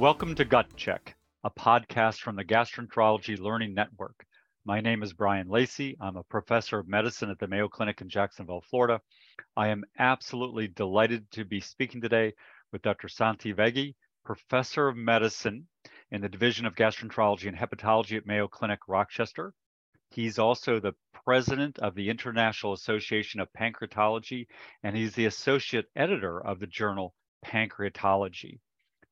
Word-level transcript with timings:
Welcome 0.00 0.34
to 0.36 0.46
Gut 0.46 0.74
Check, 0.76 1.14
a 1.44 1.50
podcast 1.50 2.20
from 2.20 2.34
the 2.34 2.42
Gastroenterology 2.42 3.38
Learning 3.38 3.74
Network. 3.74 4.24
My 4.64 4.80
name 4.80 5.02
is 5.02 5.12
Brian 5.12 5.46
Lacy. 5.46 5.94
I'm 6.00 6.16
a 6.16 6.22
professor 6.22 6.78
of 6.78 6.88
medicine 6.88 7.28
at 7.28 7.38
the 7.38 7.46
Mayo 7.46 7.68
Clinic 7.68 8.00
in 8.00 8.08
Jacksonville, 8.08 8.64
Florida. 8.70 9.02
I 9.58 9.68
am 9.68 9.84
absolutely 9.98 10.68
delighted 10.68 11.30
to 11.32 11.44
be 11.44 11.60
speaking 11.60 12.00
today 12.00 12.32
with 12.72 12.80
Dr. 12.80 13.08
Santhi 13.08 13.54
Vege, 13.54 13.94
professor 14.24 14.88
of 14.88 14.96
medicine 14.96 15.68
in 16.10 16.22
the 16.22 16.30
Division 16.30 16.64
of 16.64 16.76
Gastroenterology 16.76 17.48
and 17.48 17.58
Hepatology 17.58 18.16
at 18.16 18.24
Mayo 18.24 18.48
Clinic, 18.48 18.78
Rochester. 18.88 19.52
He's 20.12 20.38
also 20.38 20.80
the 20.80 20.94
president 21.12 21.78
of 21.78 21.94
the 21.94 22.08
International 22.08 22.72
Association 22.72 23.38
of 23.38 23.52
Pancreatology, 23.52 24.46
and 24.82 24.96
he's 24.96 25.12
the 25.12 25.26
associate 25.26 25.90
editor 25.94 26.40
of 26.40 26.58
the 26.58 26.66
journal 26.66 27.12
Pancreatology. 27.44 28.60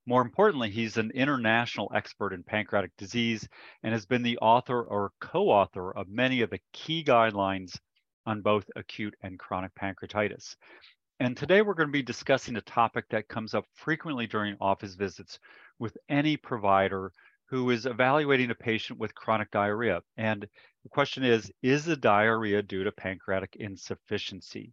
More 0.08 0.22
importantly, 0.22 0.70
he's 0.70 0.96
an 0.96 1.10
international 1.10 1.92
expert 1.94 2.32
in 2.32 2.42
pancreatic 2.42 2.96
disease 2.96 3.46
and 3.82 3.92
has 3.92 4.06
been 4.06 4.22
the 4.22 4.38
author 4.38 4.82
or 4.82 5.12
co 5.20 5.50
author 5.50 5.94
of 5.94 6.08
many 6.08 6.40
of 6.40 6.48
the 6.48 6.62
key 6.72 7.04
guidelines 7.04 7.78
on 8.24 8.40
both 8.40 8.64
acute 8.74 9.14
and 9.22 9.38
chronic 9.38 9.74
pancreatitis. 9.74 10.56
And 11.20 11.36
today 11.36 11.60
we're 11.60 11.74
going 11.74 11.90
to 11.90 11.92
be 11.92 12.00
discussing 12.00 12.56
a 12.56 12.62
topic 12.62 13.04
that 13.10 13.28
comes 13.28 13.52
up 13.52 13.66
frequently 13.74 14.26
during 14.26 14.56
office 14.62 14.94
visits 14.94 15.38
with 15.78 15.94
any 16.08 16.38
provider 16.38 17.12
who 17.50 17.68
is 17.68 17.84
evaluating 17.84 18.50
a 18.50 18.54
patient 18.54 18.98
with 18.98 19.14
chronic 19.14 19.50
diarrhea. 19.50 20.00
And 20.16 20.40
the 20.84 20.88
question 20.88 21.22
is 21.22 21.52
Is 21.60 21.84
the 21.84 21.98
diarrhea 21.98 22.62
due 22.62 22.82
to 22.82 22.92
pancreatic 22.92 23.56
insufficiency? 23.56 24.72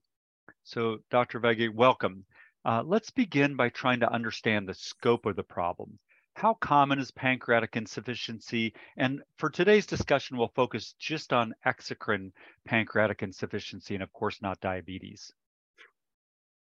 So, 0.64 1.00
Dr. 1.12 1.42
Vege, 1.42 1.74
welcome. 1.74 2.26
Uh, 2.66 2.82
let's 2.84 3.12
begin 3.12 3.56
by 3.56 3.70
trying 3.70 4.00
to 4.00 4.12
understand 4.12 4.68
the 4.68 4.74
scope 4.74 5.28
of 5.28 5.36
the 5.36 5.44
problem. 5.44 6.00
How 6.34 6.56
common 6.56 6.98
is 6.98 7.12
pancreatic 7.12 7.78
insufficiency? 7.78 8.74
And 8.98 9.22
for 9.38 9.52
today's 9.52 9.86
discussion, 9.86 10.36
we'll 10.36 10.52
focus 10.56 10.96
just 11.00 11.32
on 11.32 11.54
exocrine 11.66 12.32
pancreatic 12.66 13.22
insufficiency 13.22 13.94
and, 13.94 14.04
of 14.04 14.12
course, 14.14 14.42
not 14.42 14.60
diabetes. 14.62 15.32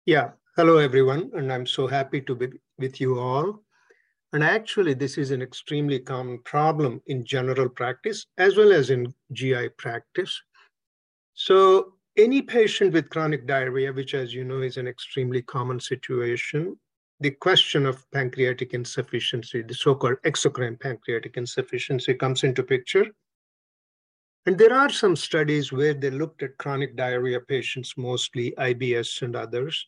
Yeah, 0.04 0.32
hello 0.56 0.78
everyone, 0.78 1.30
and 1.34 1.52
I'm 1.52 1.66
so 1.66 1.86
happy 1.86 2.20
to 2.22 2.34
be 2.34 2.48
with 2.78 3.00
you 3.00 3.20
all. 3.20 3.62
And 4.32 4.42
actually, 4.42 4.94
this 4.94 5.16
is 5.16 5.30
an 5.30 5.40
extremely 5.40 6.00
common 6.00 6.40
problem 6.42 7.00
in 7.06 7.24
general 7.24 7.68
practice 7.68 8.26
as 8.38 8.56
well 8.56 8.72
as 8.72 8.90
in 8.90 9.14
GI 9.32 9.68
practice. 9.78 10.42
So, 11.34 11.94
any 12.16 12.42
patient 12.42 12.92
with 12.92 13.10
chronic 13.10 13.46
diarrhea, 13.46 13.92
which, 13.92 14.14
as 14.14 14.34
you 14.34 14.44
know, 14.44 14.60
is 14.60 14.76
an 14.76 14.86
extremely 14.86 15.42
common 15.42 15.80
situation, 15.80 16.76
the 17.20 17.30
question 17.30 17.86
of 17.86 18.10
pancreatic 18.10 18.74
insufficiency, 18.74 19.62
the 19.62 19.74
so 19.74 19.94
called 19.94 20.16
exocrine 20.24 20.78
pancreatic 20.78 21.36
insufficiency, 21.36 22.14
comes 22.14 22.44
into 22.44 22.62
picture. 22.62 23.06
And 24.44 24.58
there 24.58 24.74
are 24.74 24.90
some 24.90 25.14
studies 25.14 25.72
where 25.72 25.94
they 25.94 26.10
looked 26.10 26.42
at 26.42 26.58
chronic 26.58 26.96
diarrhea 26.96 27.40
patients, 27.40 27.94
mostly 27.96 28.52
IBS 28.58 29.22
and 29.22 29.36
others, 29.36 29.86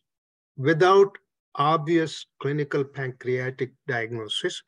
without 0.57 1.17
obvious 1.55 2.25
clinical 2.39 2.83
pancreatic 2.83 3.73
diagnosis. 3.87 4.63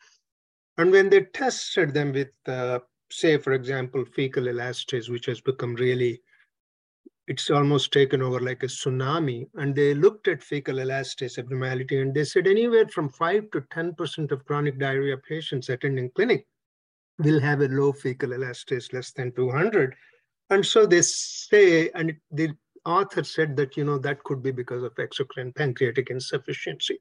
And 0.77 0.91
when 0.91 1.09
they 1.09 1.21
tested 1.23 1.93
them 1.93 2.11
with, 2.11 2.31
uh, 2.45 2.79
say, 3.09 3.37
for 3.37 3.53
example, 3.53 4.03
fecal 4.05 4.43
elastase, 4.43 5.09
which 5.09 5.25
has 5.25 5.39
become 5.39 5.75
really, 5.75 6.21
it's 7.27 7.49
almost 7.49 7.91
taken 7.91 8.21
over 8.21 8.39
like 8.39 8.63
a 8.63 8.67
tsunami. 8.67 9.47
And 9.55 9.75
they 9.75 9.93
looked 9.93 10.27
at 10.27 10.41
fecal 10.41 10.75
elastase 10.75 11.37
abnormality 11.37 11.99
and 11.99 12.13
they 12.13 12.23
said 12.23 12.47
anywhere 12.47 12.87
from 12.87 13.09
5 13.09 13.51
to 13.51 13.61
10% 13.61 14.31
of 14.31 14.45
chronic 14.45 14.79
diarrhea 14.79 15.17
patients 15.17 15.69
attending 15.69 16.09
clinic 16.11 16.47
will 17.19 17.39
have 17.39 17.61
a 17.61 17.67
low 17.67 17.91
fecal 17.91 18.29
elastase 18.29 18.93
less 18.93 19.11
than 19.11 19.33
200. 19.33 19.93
And 20.49 20.65
so 20.65 20.85
they 20.85 21.01
say, 21.01 21.89
and 21.93 22.15
the 22.31 22.51
author 22.85 23.23
said 23.23 23.57
that, 23.57 23.75
you 23.75 23.83
know, 23.83 23.97
that 23.97 24.23
could 24.23 24.41
be 24.41 24.51
because 24.51 24.83
of 24.83 24.95
exocrine 24.95 25.53
pancreatic 25.53 26.09
insufficiency. 26.09 26.99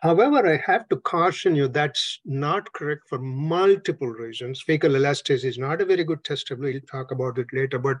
However, 0.00 0.46
I 0.46 0.62
have 0.70 0.88
to 0.90 0.96
caution 0.96 1.56
you 1.56 1.66
that's 1.66 2.20
not 2.24 2.72
correct 2.72 3.08
for 3.08 3.18
multiple 3.18 4.08
reasons. 4.08 4.62
Fecal 4.62 4.92
elastase 4.92 5.44
is 5.44 5.58
not 5.58 5.80
a 5.80 5.86
very 5.86 6.04
good 6.04 6.22
test. 6.22 6.50
We'll 6.50 6.80
talk 6.82 7.10
about 7.10 7.38
it 7.38 7.46
later. 7.52 7.78
But 7.78 7.96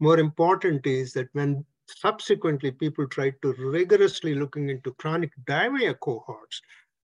more 0.00 0.18
important 0.18 0.86
is 0.86 1.12
that 1.14 1.28
when 1.32 1.64
subsequently 1.88 2.70
people 2.70 3.06
tried 3.06 3.34
to 3.42 3.52
rigorously 3.54 4.34
looking 4.34 4.68
into 4.70 4.92
chronic 4.94 5.32
diarrhea 5.46 5.94
cohorts 5.94 6.60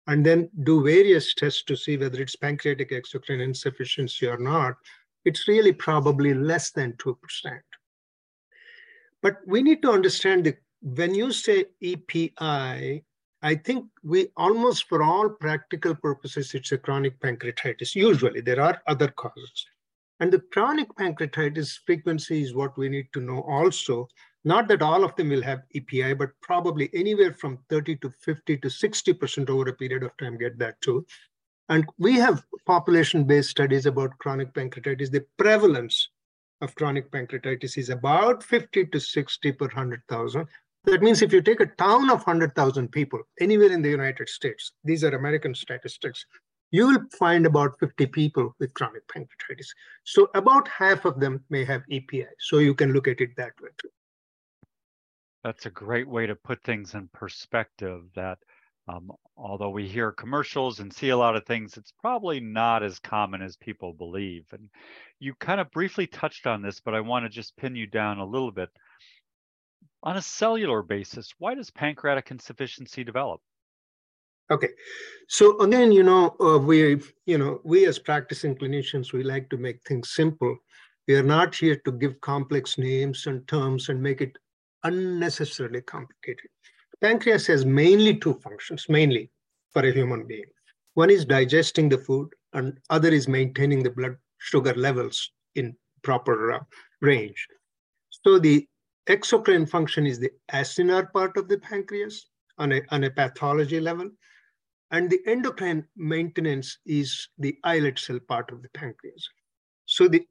and 0.06 0.24
then 0.26 0.48
do 0.64 0.82
various 0.82 1.34
tests 1.34 1.62
to 1.64 1.76
see 1.76 1.96
whether 1.96 2.20
it's 2.20 2.36
pancreatic 2.36 2.90
exocrine 2.90 3.42
insufficiency 3.42 4.26
or 4.26 4.38
not, 4.38 4.74
it's 5.24 5.46
really 5.46 5.72
probably 5.72 6.34
less 6.34 6.70
than 6.70 6.92
2%. 6.94 7.14
But 9.22 9.36
we 9.46 9.62
need 9.62 9.82
to 9.82 9.92
understand 9.92 10.44
that 10.46 10.58
when 10.80 11.14
you 11.14 11.30
say 11.30 11.66
EPI, 11.80 13.04
I 13.44 13.54
think 13.56 13.86
we 14.02 14.28
almost 14.36 14.88
for 14.88 15.02
all 15.02 15.28
practical 15.28 15.94
purposes, 15.94 16.54
it's 16.54 16.72
a 16.72 16.78
chronic 16.78 17.20
pancreatitis. 17.20 17.94
Usually, 17.94 18.40
there 18.40 18.60
are 18.60 18.82
other 18.86 19.08
causes. 19.08 19.66
And 20.22 20.32
the 20.32 20.38
chronic 20.52 20.86
pancreatitis 20.94 21.80
frequency 21.84 22.44
is 22.44 22.54
what 22.54 22.78
we 22.78 22.88
need 22.88 23.08
to 23.12 23.20
know 23.20 23.40
also. 23.40 24.06
Not 24.44 24.68
that 24.68 24.80
all 24.80 25.02
of 25.02 25.16
them 25.16 25.30
will 25.30 25.42
have 25.42 25.64
EPI, 25.74 26.14
but 26.14 26.30
probably 26.40 26.88
anywhere 26.94 27.32
from 27.32 27.58
30 27.68 27.96
to 27.96 28.12
50 28.20 28.58
to 28.58 28.68
60% 28.68 29.50
over 29.50 29.68
a 29.68 29.72
period 29.72 30.04
of 30.04 30.16
time 30.18 30.38
get 30.38 30.60
that 30.60 30.80
too. 30.80 31.04
And 31.70 31.84
we 31.98 32.20
have 32.20 32.44
population 32.66 33.24
based 33.24 33.50
studies 33.50 33.86
about 33.86 34.16
chronic 34.18 34.54
pancreatitis. 34.54 35.10
The 35.10 35.26
prevalence 35.38 36.10
of 36.60 36.72
chronic 36.76 37.10
pancreatitis 37.10 37.76
is 37.76 37.88
about 37.88 38.44
50 38.44 38.86
to 38.86 39.00
60 39.00 39.50
per 39.50 39.66
100,000. 39.66 40.46
That 40.84 41.02
means 41.02 41.22
if 41.22 41.32
you 41.32 41.42
take 41.42 41.58
a 41.58 41.66
town 41.66 42.10
of 42.10 42.18
100,000 42.18 42.92
people 42.92 43.18
anywhere 43.40 43.72
in 43.72 43.82
the 43.82 43.90
United 43.90 44.28
States, 44.28 44.70
these 44.84 45.02
are 45.02 45.16
American 45.16 45.52
statistics, 45.52 46.24
you 46.72 46.86
will 46.86 47.04
find 47.18 47.46
about 47.46 47.78
50 47.78 48.06
people 48.06 48.54
with 48.58 48.74
chronic 48.74 49.06
pancreatitis. 49.06 49.66
So 50.04 50.28
about 50.34 50.66
half 50.66 51.04
of 51.04 51.20
them 51.20 51.44
may 51.50 51.64
have 51.64 51.82
EPI. 51.90 52.26
So 52.38 52.58
you 52.58 52.74
can 52.74 52.92
look 52.92 53.06
at 53.06 53.20
it 53.20 53.36
that 53.36 53.52
way 53.60 53.68
too. 53.78 53.90
That's 55.44 55.66
a 55.66 55.70
great 55.70 56.08
way 56.08 56.26
to 56.26 56.34
put 56.34 56.62
things 56.64 56.94
in 56.94 57.08
perspective 57.12 58.04
that 58.14 58.38
um, 58.88 59.12
although 59.36 59.70
we 59.70 59.86
hear 59.86 60.12
commercials 60.12 60.80
and 60.80 60.92
see 60.92 61.10
a 61.10 61.16
lot 61.16 61.36
of 61.36 61.44
things, 61.44 61.76
it's 61.76 61.92
probably 62.00 62.40
not 62.40 62.82
as 62.82 62.98
common 62.98 63.42
as 63.42 63.56
people 63.56 63.92
believe. 63.92 64.46
And 64.52 64.68
you 65.20 65.34
kind 65.34 65.60
of 65.60 65.70
briefly 65.70 66.06
touched 66.06 66.46
on 66.46 66.62
this, 66.62 66.80
but 66.80 66.94
I 66.94 67.00
want 67.00 67.24
to 67.24 67.28
just 67.28 67.56
pin 67.56 67.76
you 67.76 67.86
down 67.86 68.18
a 68.18 68.26
little 68.26 68.50
bit. 68.50 68.70
On 70.02 70.16
a 70.16 70.22
cellular 70.22 70.82
basis, 70.82 71.32
why 71.38 71.54
does 71.54 71.70
pancreatic 71.70 72.30
insufficiency 72.30 73.04
develop? 73.04 73.40
Okay, 74.50 74.68
so 75.28 75.58
again, 75.60 75.92
you 75.92 76.02
know, 76.02 76.36
uh, 76.40 76.58
we, 76.58 77.00
you 77.26 77.38
know, 77.38 77.60
we 77.64 77.86
as 77.86 77.98
practicing 77.98 78.54
clinicians, 78.54 79.12
we 79.12 79.22
like 79.22 79.48
to 79.50 79.56
make 79.56 79.82
things 79.86 80.10
simple. 80.10 80.56
We 81.08 81.14
are 81.14 81.22
not 81.22 81.54
here 81.54 81.76
to 81.84 81.92
give 81.92 82.20
complex 82.20 82.76
names 82.76 83.26
and 83.26 83.46
terms 83.48 83.88
and 83.88 84.02
make 84.02 84.20
it 84.20 84.36
unnecessarily 84.84 85.80
complicated. 85.82 86.46
Pancreas 87.00 87.46
has 87.46 87.64
mainly 87.64 88.16
two 88.16 88.34
functions, 88.34 88.86
mainly 88.88 89.30
for 89.72 89.84
a 89.86 89.92
human 89.92 90.26
being. 90.26 90.44
One 90.94 91.10
is 91.10 91.24
digesting 91.24 91.88
the 91.88 91.98
food, 91.98 92.28
and 92.52 92.78
other 92.90 93.08
is 93.08 93.26
maintaining 93.26 93.82
the 93.82 93.90
blood 93.90 94.16
sugar 94.38 94.74
levels 94.74 95.30
in 95.54 95.74
proper 96.02 96.52
uh, 96.52 96.60
range. 97.00 97.46
So 98.10 98.38
the 98.38 98.66
exocrine 99.08 99.68
function 99.68 100.06
is 100.06 100.18
the 100.18 100.30
acinar 100.52 101.10
part 101.12 101.36
of 101.36 101.48
the 101.48 101.58
pancreas 101.58 102.26
on 102.58 102.72
a, 102.72 102.82
on 102.90 103.04
a 103.04 103.10
pathology 103.10 103.80
level. 103.80 104.10
And 104.92 105.08
the 105.08 105.20
endocrine 105.26 105.86
maintenance 105.96 106.78
is 106.84 107.28
the 107.38 107.56
islet 107.64 107.98
cell 107.98 108.20
part 108.20 108.52
of 108.52 108.62
the 108.62 108.68
pancreas. 108.68 109.26
So 109.86 110.06
the 110.06 110.26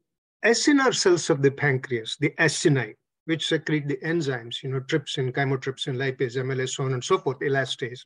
acinar 0.46 0.96
cells 0.96 1.32
of 1.32 1.42
the 1.42 1.50
pancreas, 1.50 2.16
the 2.20 2.30
acini, 2.40 2.94
which 3.26 3.48
secrete 3.48 3.88
the 3.88 3.98
enzymes, 3.98 4.62
you 4.62 4.70
know, 4.70 4.80
trypsin, 4.82 5.32
chymotrypsin, 5.34 5.96
lipase, 5.98 6.38
amylase, 6.38 6.76
so 6.76 6.84
on 6.84 6.94
and 6.94 7.04
so 7.04 7.18
forth, 7.18 7.40
elastase, 7.40 8.02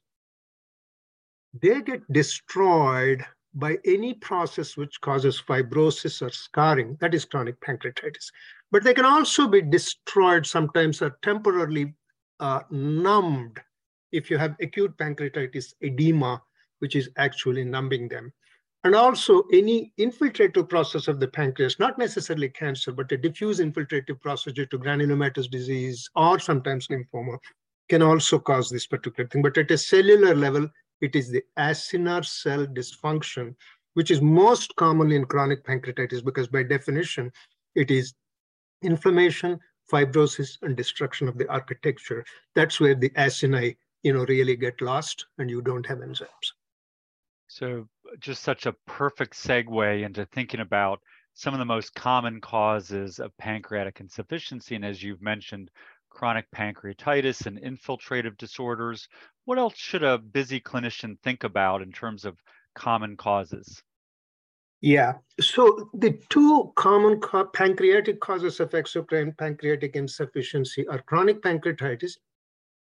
they 1.62 1.82
get 1.82 2.02
destroyed 2.12 3.26
by 3.54 3.78
any 3.86 4.14
process 4.14 4.76
which 4.76 5.00
causes 5.02 5.42
fibrosis 5.42 6.22
or 6.22 6.30
scarring, 6.30 6.98
that 7.00 7.14
is 7.14 7.26
chronic 7.26 7.60
pancreatitis. 7.62 8.32
But 8.72 8.84
they 8.84 8.94
can 8.94 9.06
also 9.06 9.48
be 9.48 9.62
destroyed 9.62 10.46
sometimes 10.46 11.02
or 11.02 11.18
temporarily 11.22 11.96
uh, 12.40 12.62
numbed 12.70 13.62
if 14.16 14.30
you 14.30 14.38
have 14.38 14.56
acute 14.62 14.98
pancreatitis 14.98 15.74
edema, 15.82 16.42
which 16.80 16.96
is 16.96 17.10
actually 17.18 17.64
numbing 17.64 18.08
them. 18.08 18.32
And 18.84 18.96
also 18.96 19.44
any 19.52 19.92
infiltrative 20.00 20.70
process 20.70 21.08
of 21.08 21.20
the 21.20 21.28
pancreas, 21.28 21.80
not 21.80 21.98
necessarily 21.98 22.50
cancer, 22.50 22.92
but 22.92 23.12
a 23.12 23.18
diffuse 23.18 23.60
infiltrative 23.60 24.22
process 24.22 24.54
due 24.54 24.68
to 24.68 24.78
granulomatous 24.78 25.50
disease 25.50 26.08
or 26.16 26.38
sometimes 26.38 26.88
lymphoma 26.88 27.38
can 27.90 28.02
also 28.02 28.38
cause 28.38 28.70
this 28.70 28.86
particular 28.86 29.28
thing. 29.28 29.42
But 29.42 29.58
at 29.58 29.72
a 29.72 29.78
cellular 29.78 30.36
level, 30.36 30.70
it 31.02 31.16
is 31.16 31.30
the 31.30 31.44
acinar 31.58 32.24
cell 32.24 32.66
dysfunction, 32.68 33.56
which 33.96 34.12
is 34.12 34.22
most 34.22 34.76
commonly 34.76 35.16
in 35.16 35.26
chronic 35.26 35.66
pancreatitis 35.66 36.24
because 36.24 36.48
by 36.48 36.64
definition, 36.64 37.32
it 37.74 37.92
is 37.92 38.14
inflammation, 38.84 39.60
fibrosis, 39.92 40.58
and 40.62 40.76
destruction 40.76 41.28
of 41.28 41.38
the 41.38 41.48
architecture. 41.50 42.24
That's 42.54 42.80
where 42.80 42.96
the 42.96 43.10
acini, 43.12 43.76
you 44.06 44.14
know, 44.14 44.24
really 44.26 44.56
get 44.56 44.80
lost 44.82 45.26
and 45.40 45.50
you 45.50 45.64
don't 45.64 45.88
have 45.88 45.98
enzymes. 45.98 46.52
So 47.48 47.88
just 48.20 48.44
such 48.44 48.68
a 48.68 48.76
perfect 48.86 49.34
segue 49.34 50.06
into 50.06 50.28
thinking 50.28 50.60
about 50.60 51.00
some 51.34 51.56
of 51.56 51.60
the 51.60 51.66
most 51.66 51.96
common 51.96 52.40
causes 52.40 53.20
of 53.20 53.36
pancreatic 53.38 54.00
insufficiency. 54.00 54.76
And 54.76 54.86
as 54.86 55.02
you've 55.02 55.24
mentioned, 55.24 55.72
chronic 56.12 56.46
pancreatitis 56.56 57.48
and 57.48 57.60
infiltrative 57.60 58.38
disorders. 58.38 59.10
What 59.46 59.58
else 59.58 59.76
should 59.76 60.04
a 60.04 60.20
busy 60.20 60.62
clinician 60.62 61.20
think 61.24 61.44
about 61.44 61.82
in 61.82 61.92
terms 61.92 62.26
of 62.26 62.38
common 62.76 63.18
causes? 63.18 63.82
Yeah, 64.82 65.14
so 65.42 65.90
the 65.96 66.20
two 66.30 66.72
common 66.76 67.20
co- 67.22 67.46
pancreatic 67.46 68.20
causes 68.20 68.60
of 68.60 68.70
exocrine 68.70 69.36
pancreatic 69.36 69.96
insufficiency 69.96 70.88
are 70.90 71.02
chronic 71.02 71.42
pancreatitis 71.42 72.18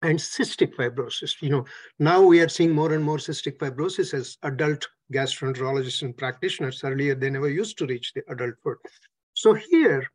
and 0.03 0.19
cystic 0.19 0.75
fibrosis. 0.75 1.41
You 1.41 1.49
know, 1.49 1.65
now 1.99 2.21
we 2.21 2.41
are 2.41 2.49
seeing 2.49 2.71
more 2.71 2.93
and 2.93 3.03
more 3.03 3.17
cystic 3.17 3.57
fibrosis 3.57 4.13
as 4.13 4.37
adult 4.43 4.87
gastroenterologists 5.13 6.01
and 6.01 6.15
practitioners. 6.15 6.83
Earlier, 6.83 7.15
they 7.15 7.29
never 7.29 7.49
used 7.49 7.77
to 7.79 7.87
reach 7.87 8.13
the 8.13 8.23
adulthood. 8.29 8.77
So 9.33 9.53
here, 9.53 10.07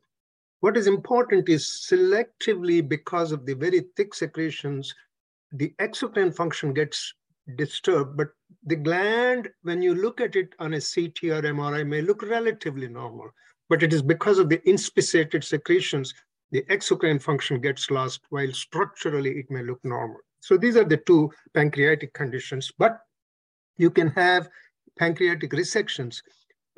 what 0.61 0.76
is 0.76 0.87
important 0.87 1.49
is 1.49 1.87
selectively 1.90 2.87
because 2.87 3.32
of 3.32 3.46
the 3.46 3.55
very 3.55 3.85
thick 3.96 4.14
secretions, 4.14 4.94
the 5.52 5.73
exocrine 5.81 6.35
function 6.35 6.75
gets 6.75 7.14
disturbed, 7.56 8.17
but 8.17 8.29
the 8.64 8.76
gland, 8.76 9.49
when 9.62 9.81
you 9.81 9.94
look 9.94 10.20
at 10.20 10.37
it 10.37 10.55
on 10.58 10.75
a 10.75 10.81
CT 10.81 11.25
or 11.25 11.43
MRI, 11.43 11.87
may 11.87 12.02
look 12.02 12.23
relatively 12.23 12.88
normal, 12.88 13.31
but 13.69 13.82
it 13.82 13.93
is 13.93 14.02
because 14.02 14.38
of 14.38 14.49
the 14.49 14.61
inspissated 14.69 15.43
secretions, 15.43 16.12
the 16.50 16.62
exocrine 16.71 17.21
function 17.21 17.61
gets 17.61 17.91
lost, 17.91 18.21
while 18.31 18.53
structurally 18.53 19.39
it 19.39 19.50
may 19.50 19.62
look 19.62 19.85
normal. 19.85 20.19
So 20.41 20.56
these 20.56 20.77
are 20.77 20.85
the 20.85 20.97
two 20.97 21.31
pancreatic 21.55 22.15
conditions, 22.15 22.73
but 22.79 23.00
you 23.77 23.91
can 23.91 24.09
have 24.09 24.49
pancreatic 24.99 25.50
resections 25.50 26.23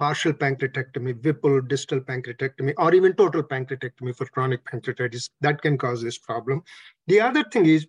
partial 0.00 0.32
pancreatectomy, 0.32 1.22
Whipple 1.22 1.60
distal 1.60 2.00
pancreatectomy, 2.00 2.72
or 2.78 2.94
even 2.94 3.12
total 3.12 3.42
pancreatectomy 3.42 4.16
for 4.16 4.24
chronic 4.26 4.64
pancreatitis. 4.64 5.28
That 5.42 5.60
can 5.60 5.76
cause 5.76 6.02
this 6.02 6.16
problem. 6.16 6.62
The 7.06 7.20
other 7.20 7.44
thing 7.44 7.66
is, 7.66 7.86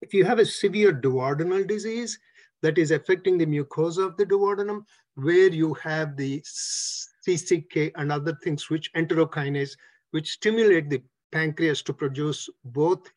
if 0.00 0.14
you 0.14 0.24
have 0.24 0.38
a 0.38 0.46
severe 0.46 0.92
duodenal 0.92 1.66
disease 1.66 2.18
that 2.62 2.78
is 2.78 2.92
affecting 2.92 3.38
the 3.38 3.46
mucosa 3.46 4.06
of 4.06 4.16
the 4.16 4.24
duodenum, 4.24 4.84
where 5.16 5.48
you 5.48 5.74
have 5.74 6.16
the 6.16 6.40
CCK 6.42 7.90
and 7.96 8.12
other 8.12 8.38
things, 8.44 8.70
which 8.70 8.92
enterokinase, 8.94 9.76
which 10.12 10.30
stimulate 10.30 10.88
the 10.88 11.02
pancreas 11.32 11.82
to 11.82 11.92
produce 11.92 12.48
both 12.64 13.10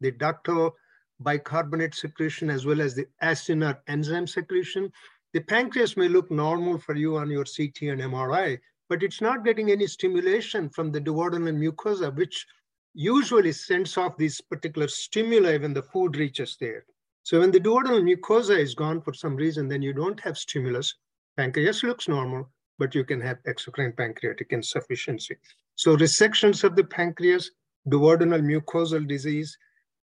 the 0.00 0.12
ductal 0.12 0.72
bicarbonate 1.20 1.94
secretion 1.94 2.50
as 2.50 2.64
well 2.66 2.80
as 2.80 2.94
the 2.94 3.06
acinar 3.22 3.78
enzyme 3.88 4.26
secretion, 4.26 4.92
the 5.32 5.40
pancreas 5.40 5.96
may 5.96 6.08
look 6.08 6.30
normal 6.30 6.78
for 6.78 6.94
you 6.94 7.16
on 7.16 7.30
your 7.30 7.44
CT 7.44 7.82
and 7.82 8.00
MRI, 8.00 8.58
but 8.88 9.02
it's 9.02 9.20
not 9.20 9.44
getting 9.44 9.70
any 9.70 9.86
stimulation 9.86 10.68
from 10.68 10.92
the 10.92 11.00
duodenal 11.00 11.56
mucosa, 11.56 12.14
which 12.14 12.46
usually 12.94 13.52
sends 13.52 13.96
off 13.96 14.16
these 14.18 14.40
particular 14.40 14.88
stimuli 14.88 15.56
when 15.56 15.72
the 15.72 15.82
food 15.82 16.16
reaches 16.16 16.56
there. 16.60 16.84
So 17.22 17.40
when 17.40 17.50
the 17.50 17.60
duodenal 17.60 18.02
mucosa 18.02 18.58
is 18.58 18.74
gone 18.74 19.00
for 19.00 19.14
some 19.14 19.36
reason, 19.36 19.68
then 19.68 19.80
you 19.80 19.94
don't 19.94 20.20
have 20.20 20.36
stimulus. 20.36 20.94
Pancreas 21.36 21.82
looks 21.82 22.08
normal, 22.08 22.50
but 22.78 22.94
you 22.94 23.04
can 23.04 23.20
have 23.20 23.42
exocrine 23.44 23.96
pancreatic 23.96 24.48
insufficiency. 24.50 25.36
So 25.74 25.96
resections 25.96 26.64
of 26.64 26.76
the 26.76 26.84
pancreas, 26.84 27.50
duodenal 27.88 28.42
mucosal 28.42 29.06
disease, 29.06 29.56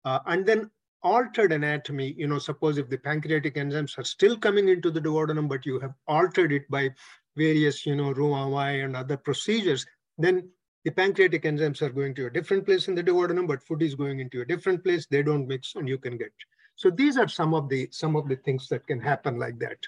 uh, 0.04 0.20
and 0.26 0.44
then 0.44 0.70
altered 1.02 1.52
anatomy, 1.52 2.14
you 2.16 2.26
know, 2.26 2.38
suppose 2.38 2.78
if 2.78 2.88
the 2.88 2.98
pancreatic 2.98 3.54
enzymes 3.56 3.98
are 3.98 4.04
still 4.04 4.36
coming 4.36 4.68
into 4.68 4.90
the 4.90 5.00
duodenum, 5.00 5.48
but 5.48 5.66
you 5.66 5.78
have 5.80 5.94
altered 6.06 6.52
it 6.52 6.68
by 6.70 6.90
various, 7.36 7.84
you 7.84 7.94
know, 7.96 8.12
Roux-en-Y 8.12 8.70
and 8.70 8.96
other 8.96 9.16
procedures, 9.16 9.86
then 10.18 10.48
the 10.84 10.90
pancreatic 10.90 11.42
enzymes 11.42 11.82
are 11.82 11.90
going 11.90 12.14
to 12.14 12.26
a 12.26 12.30
different 12.30 12.64
place 12.64 12.88
in 12.88 12.94
the 12.94 13.02
duodenum, 13.02 13.46
but 13.46 13.62
food 13.62 13.82
is 13.82 13.94
going 13.94 14.20
into 14.20 14.40
a 14.40 14.44
different 14.44 14.84
place. 14.84 15.06
They 15.06 15.22
don't 15.22 15.48
mix 15.48 15.74
and 15.74 15.88
you 15.88 15.98
can 15.98 16.16
get. 16.16 16.32
So 16.76 16.90
these 16.90 17.16
are 17.16 17.28
some 17.28 17.54
of 17.54 17.68
the 17.68 17.88
some 17.92 18.16
of 18.16 18.28
the 18.28 18.36
things 18.36 18.68
that 18.68 18.86
can 18.86 19.00
happen 19.00 19.38
like 19.38 19.58
that. 19.60 19.78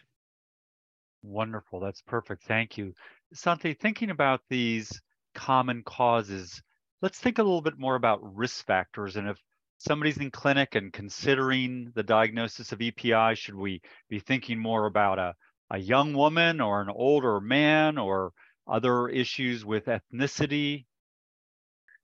Wonderful. 1.22 1.80
That's 1.80 2.00
perfect. 2.00 2.44
Thank 2.44 2.78
you. 2.78 2.94
Santhi, 3.34 3.76
thinking 3.78 4.10
about 4.10 4.42
these 4.48 5.02
common 5.36 5.82
causes, 5.84 6.60
let's 7.02 7.20
think 7.20 7.38
a 7.38 7.42
little 7.42 7.62
bit 7.62 7.78
more 7.78 7.94
about 7.94 8.34
risk 8.34 8.66
factors 8.66 9.16
and 9.16 9.28
if 9.28 9.38
somebody's 9.78 10.18
in 10.18 10.30
clinic 10.30 10.74
and 10.74 10.92
considering 10.92 11.92
the 11.94 12.02
diagnosis 12.02 12.72
of 12.72 12.80
EPI, 12.80 13.34
should 13.34 13.54
we 13.54 13.80
be 14.08 14.18
thinking 14.18 14.58
more 14.58 14.86
about 14.86 15.18
a, 15.18 15.34
a 15.70 15.78
young 15.78 16.14
woman 16.14 16.60
or 16.60 16.80
an 16.80 16.88
older 16.88 17.40
man 17.40 17.98
or 17.98 18.32
other 18.66 19.08
issues 19.08 19.64
with 19.64 19.86
ethnicity? 19.86 20.86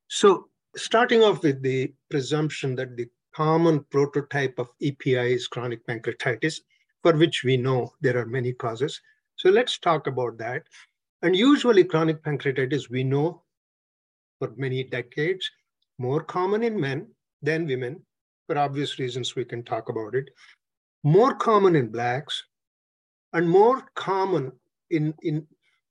So 0.08 0.48
starting 0.76 1.22
off 1.22 1.42
with 1.42 1.62
the 1.62 1.92
presumption 2.10 2.74
that 2.76 2.96
the 2.96 3.08
common 3.34 3.84
prototype 3.90 4.58
of 4.58 4.68
EPI 4.82 5.34
is 5.34 5.48
chronic 5.48 5.86
pancreatitis, 5.86 6.60
for 7.02 7.16
which 7.16 7.42
we 7.44 7.56
know 7.56 7.92
there 8.00 8.18
are 8.18 8.26
many 8.26 8.52
causes. 8.52 9.00
So 9.36 9.48
let's 9.48 9.78
talk 9.78 10.06
about 10.06 10.36
that. 10.38 10.64
And 11.22 11.36
usually 11.36 11.84
chronic 11.84 12.22
pancreatitis, 12.22 12.90
we 12.90 13.04
know 13.04 13.42
for 14.38 14.52
many 14.56 14.82
decades, 14.82 15.48
more 15.98 16.22
common 16.22 16.64
in 16.64 16.80
men 16.80 17.06
than 17.42 17.66
women. 17.66 18.04
For 18.46 18.58
obvious 18.58 18.98
reasons, 18.98 19.36
we 19.36 19.44
can 19.44 19.62
talk 19.62 19.88
about 19.88 20.16
it. 20.16 20.28
More 21.04 21.34
common 21.34 21.76
in 21.76 21.88
blacks 21.88 22.42
and 23.32 23.48
more 23.48 23.82
common 23.94 24.52
in, 24.90 25.14
in 25.22 25.46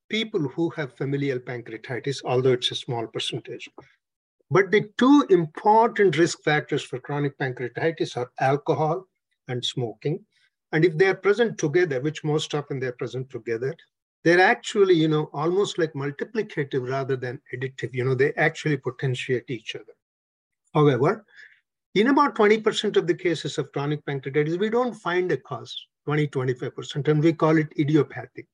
people 0.09 0.41
who 0.41 0.69
have 0.71 0.97
familial 0.97 1.39
pancreatitis, 1.39 2.17
although 2.25 2.51
it's 2.51 2.71
a 2.71 2.75
small 2.75 3.07
percentage. 3.07 3.69
But 4.49 4.69
the 4.69 4.89
two 4.97 5.25
important 5.29 6.17
risk 6.17 6.43
factors 6.43 6.83
for 6.83 6.99
chronic 6.99 7.37
pancreatitis 7.37 8.17
are 8.17 8.31
alcohol 8.41 9.07
and 9.47 9.63
smoking. 9.63 10.25
And 10.73 10.83
if 10.83 10.97
they 10.97 11.07
are 11.07 11.15
present 11.15 11.57
together, 11.57 12.01
which 12.01 12.23
most 12.25 12.53
often 12.53 12.79
they're 12.79 12.91
present 12.91 13.29
together, 13.29 13.73
they're 14.23 14.41
actually, 14.41 14.93
you 14.93 15.07
know, 15.07 15.29
almost 15.33 15.77
like 15.77 15.93
multiplicative 15.93 16.89
rather 16.89 17.15
than 17.15 17.41
additive. 17.53 17.93
You 17.93 18.05
know, 18.05 18.15
they 18.15 18.33
actually 18.33 18.77
potentiate 18.77 19.49
each 19.49 19.75
other. 19.75 19.93
However, 20.73 21.25
in 21.95 22.07
about 22.07 22.35
20% 22.35 22.95
of 22.97 23.07
the 23.07 23.13
cases 23.13 23.57
of 23.57 23.71
chronic 23.71 24.05
pancreatitis, 24.05 24.59
we 24.59 24.69
don't 24.69 24.93
find 24.93 25.31
a 25.31 25.37
cause, 25.37 25.75
20, 26.05 26.27
25%, 26.27 27.07
and 27.07 27.21
we 27.21 27.33
call 27.33 27.57
it 27.57 27.67
idiopathic. 27.77 28.47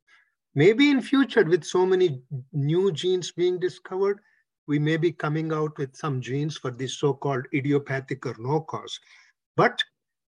Maybe 0.55 0.89
in 0.89 1.01
future, 1.01 1.43
with 1.43 1.63
so 1.63 1.85
many 1.85 2.21
new 2.51 2.91
genes 2.91 3.31
being 3.31 3.59
discovered, 3.59 4.19
we 4.67 4.79
may 4.79 4.97
be 4.97 5.11
coming 5.11 5.53
out 5.53 5.77
with 5.77 5.95
some 5.95 6.19
genes 6.19 6.57
for 6.57 6.71
this 6.71 6.99
so-called 6.99 7.45
idiopathic 7.53 8.25
or 8.25 8.35
no 8.39 8.61
cause. 8.61 8.99
But 9.55 9.83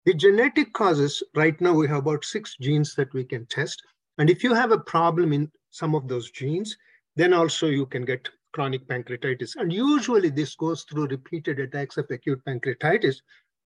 the 0.05 0.13
genetic 0.13 0.73
causes, 0.73 1.23
right 1.35 1.59
now 1.59 1.73
we 1.73 1.87
have 1.87 1.99
about 1.99 2.23
six 2.23 2.55
genes 2.61 2.93
that 2.95 3.11
we 3.13 3.23
can 3.23 3.45
test. 3.47 3.81
And 4.17 4.29
if 4.29 4.43
you 4.43 4.53
have 4.53 4.71
a 4.71 4.79
problem 4.79 5.33
in 5.33 5.51
some 5.69 5.95
of 5.95 6.07
those 6.07 6.31
genes, 6.31 6.75
then 7.15 7.33
also 7.33 7.67
you 7.67 7.85
can 7.85 8.05
get 8.05 8.29
chronic 8.53 8.87
pancreatitis. 8.87 9.55
And 9.55 9.71
usually 9.71 10.29
this 10.29 10.55
goes 10.55 10.83
through 10.83 11.07
repeated 11.07 11.59
attacks 11.59 11.97
of 11.97 12.07
acute 12.09 12.41
pancreatitis, 12.45 13.17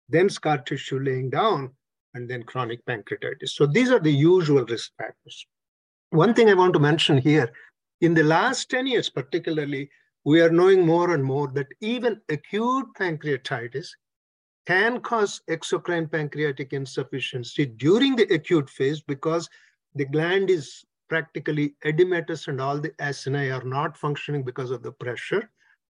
then 0.09 0.29
scar 0.29 0.57
tissue 0.59 0.99
laying 0.99 1.29
down, 1.29 1.71
and 2.13 2.29
then 2.29 2.43
chronic 2.43 2.85
pancreatitis. 2.85 3.49
So 3.49 3.65
these 3.65 3.91
are 3.91 3.99
the 3.99 4.11
usual 4.11 4.65
risk 4.65 4.91
factors. 4.97 5.45
One 6.09 6.33
thing 6.33 6.49
I 6.49 6.55
want 6.55 6.73
to 6.73 6.79
mention 6.79 7.17
here, 7.17 7.51
in 8.01 8.13
the 8.13 8.23
last 8.23 8.69
10 8.69 8.87
years 8.87 9.09
particularly, 9.09 9.89
we 10.25 10.41
are 10.41 10.49
knowing 10.49 10.85
more 10.85 11.13
and 11.13 11.23
more 11.23 11.47
that 11.53 11.67
even 11.79 12.19
acute 12.29 12.87
pancreatitis 12.99 13.87
can 14.67 14.99
cause 14.99 15.41
exocrine 15.49 16.11
pancreatic 16.11 16.73
insufficiency 16.73 17.65
during 17.65 18.15
the 18.15 18.31
acute 18.33 18.69
phase 18.69 19.01
because 19.01 19.49
the 19.95 20.05
gland 20.05 20.49
is 20.49 20.83
practically 21.09 21.75
edematous 21.85 22.47
and 22.47 22.61
all 22.61 22.79
the 22.79 22.91
acini 22.91 23.53
are 23.53 23.67
not 23.67 23.97
functioning 23.97 24.43
because 24.43 24.71
of 24.71 24.81
the 24.81 24.91
pressure. 24.93 25.49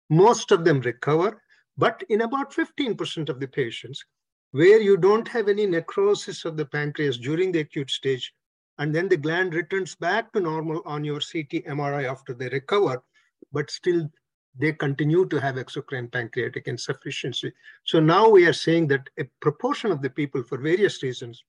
Most 0.10 0.52
of 0.52 0.64
them 0.64 0.80
recover, 0.82 1.42
but 1.78 2.04
in 2.10 2.22
about 2.22 2.54
15% 2.54 3.30
of 3.30 3.40
the 3.40 3.48
patients, 3.48 4.04
where 4.52 4.80
you 4.80 4.98
don't 4.98 5.28
have 5.28 5.48
any 5.48 5.66
necrosis 5.66 6.46
of 6.46 6.58
the 6.58 6.66
pancreas 6.66 7.18
during 7.18 7.52
the 7.52 7.60
acute 7.60 7.92
stage, 7.92 8.34
and 8.80 8.96
then 8.96 9.10
the 9.10 9.18
gland 9.18 9.54
returns 9.54 9.96
back 9.96 10.32
to 10.32 10.40
normal 10.40 10.82
on 10.86 11.04
your 11.04 11.20
CT 11.20 11.66
MRI 11.68 12.10
after 12.10 12.34
they 12.34 12.48
recover, 12.50 13.04
but 13.52 13.70
still 13.70 14.10
they 14.58 14.72
continue 14.74 15.26
to 15.28 15.40
have 15.40 15.56
exocrine 15.56 16.12
pancreatic 16.12 16.68
insufficiency. 16.68 17.52
So 17.84 18.00
now 18.00 18.30
we 18.30 18.48
are 18.48 18.54
saying 18.54 18.88
that 18.88 19.10
a 19.20 19.26
proportion 19.42 19.92
of 19.92 20.02
the 20.02 20.10
people, 20.10 20.44
for 20.44 20.58
various 20.58 21.04
reasons, 21.04 21.44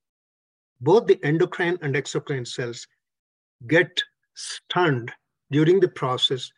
both 0.81 1.07
the 1.07 1.23
endocrine 1.25 1.79
and 1.83 1.95
exocrine 1.95 2.47
cells 2.47 2.87
get 3.67 4.03
stunned 4.35 5.13
during 5.51 5.81
the 5.81 5.89
process, 5.89 6.51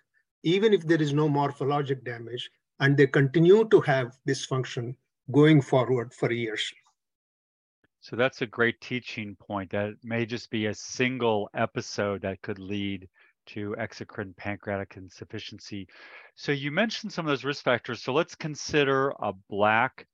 even 0.42 0.72
if 0.72 0.86
there 0.86 1.02
is 1.02 1.12
no 1.12 1.28
morphologic 1.28 2.04
damage, 2.04 2.50
and 2.80 2.96
they 2.96 3.06
continue 3.06 3.68
to 3.68 3.80
have 3.80 4.18
dysfunction 4.28 4.94
going 5.30 5.60
forward 5.60 6.12
for 6.12 6.30
years. 6.32 6.72
So 8.00 8.16
that's 8.16 8.42
a 8.42 8.46
great 8.46 8.80
teaching 8.80 9.36
point 9.36 9.70
that 9.70 9.94
may 10.02 10.26
just 10.26 10.50
be 10.50 10.66
a 10.66 10.74
single 10.74 11.48
episode 11.54 12.22
that 12.22 12.42
could 12.42 12.58
lead 12.58 13.08
to 13.46 13.76
exocrine 13.78 14.36
pancreatic 14.36 14.94
insufficiency. 14.96 15.86
So 16.34 16.50
you 16.52 16.72
mentioned 16.72 17.12
some 17.12 17.26
of 17.26 17.30
those 17.30 17.44
risk 17.44 17.62
factors. 17.62 18.02
So 18.02 18.12
let's 18.12 18.34
consider 18.34 19.10
a 19.20 19.32
black 19.48 20.06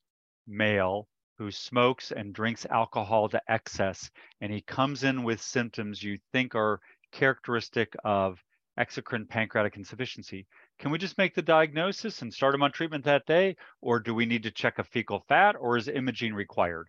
male 0.46 1.08
who 1.38 1.50
smokes 1.50 2.10
and 2.10 2.34
drinks 2.34 2.66
alcohol 2.66 3.28
to 3.28 3.40
excess, 3.48 4.10
and 4.40 4.52
he 4.52 4.60
comes 4.62 5.04
in 5.04 5.22
with 5.22 5.40
symptoms 5.40 6.02
you 6.02 6.18
think 6.32 6.54
are 6.54 6.80
characteristic 7.12 7.94
of 8.04 8.42
exocrine 8.78 9.28
pancreatic 9.28 9.76
insufficiency. 9.76 10.46
Can 10.78 10.90
we 10.90 10.98
just 10.98 11.18
make 11.18 11.34
the 11.34 11.42
diagnosis 11.42 12.22
and 12.22 12.32
start 12.32 12.54
him 12.54 12.62
on 12.62 12.72
treatment 12.72 13.04
that 13.04 13.26
day, 13.26 13.56
or 13.80 14.00
do 14.00 14.14
we 14.14 14.26
need 14.26 14.42
to 14.42 14.50
check 14.50 14.78
a 14.78 14.84
fecal 14.84 15.24
fat, 15.28 15.56
or 15.58 15.76
is 15.76 15.88
imaging 15.88 16.34
required? 16.34 16.88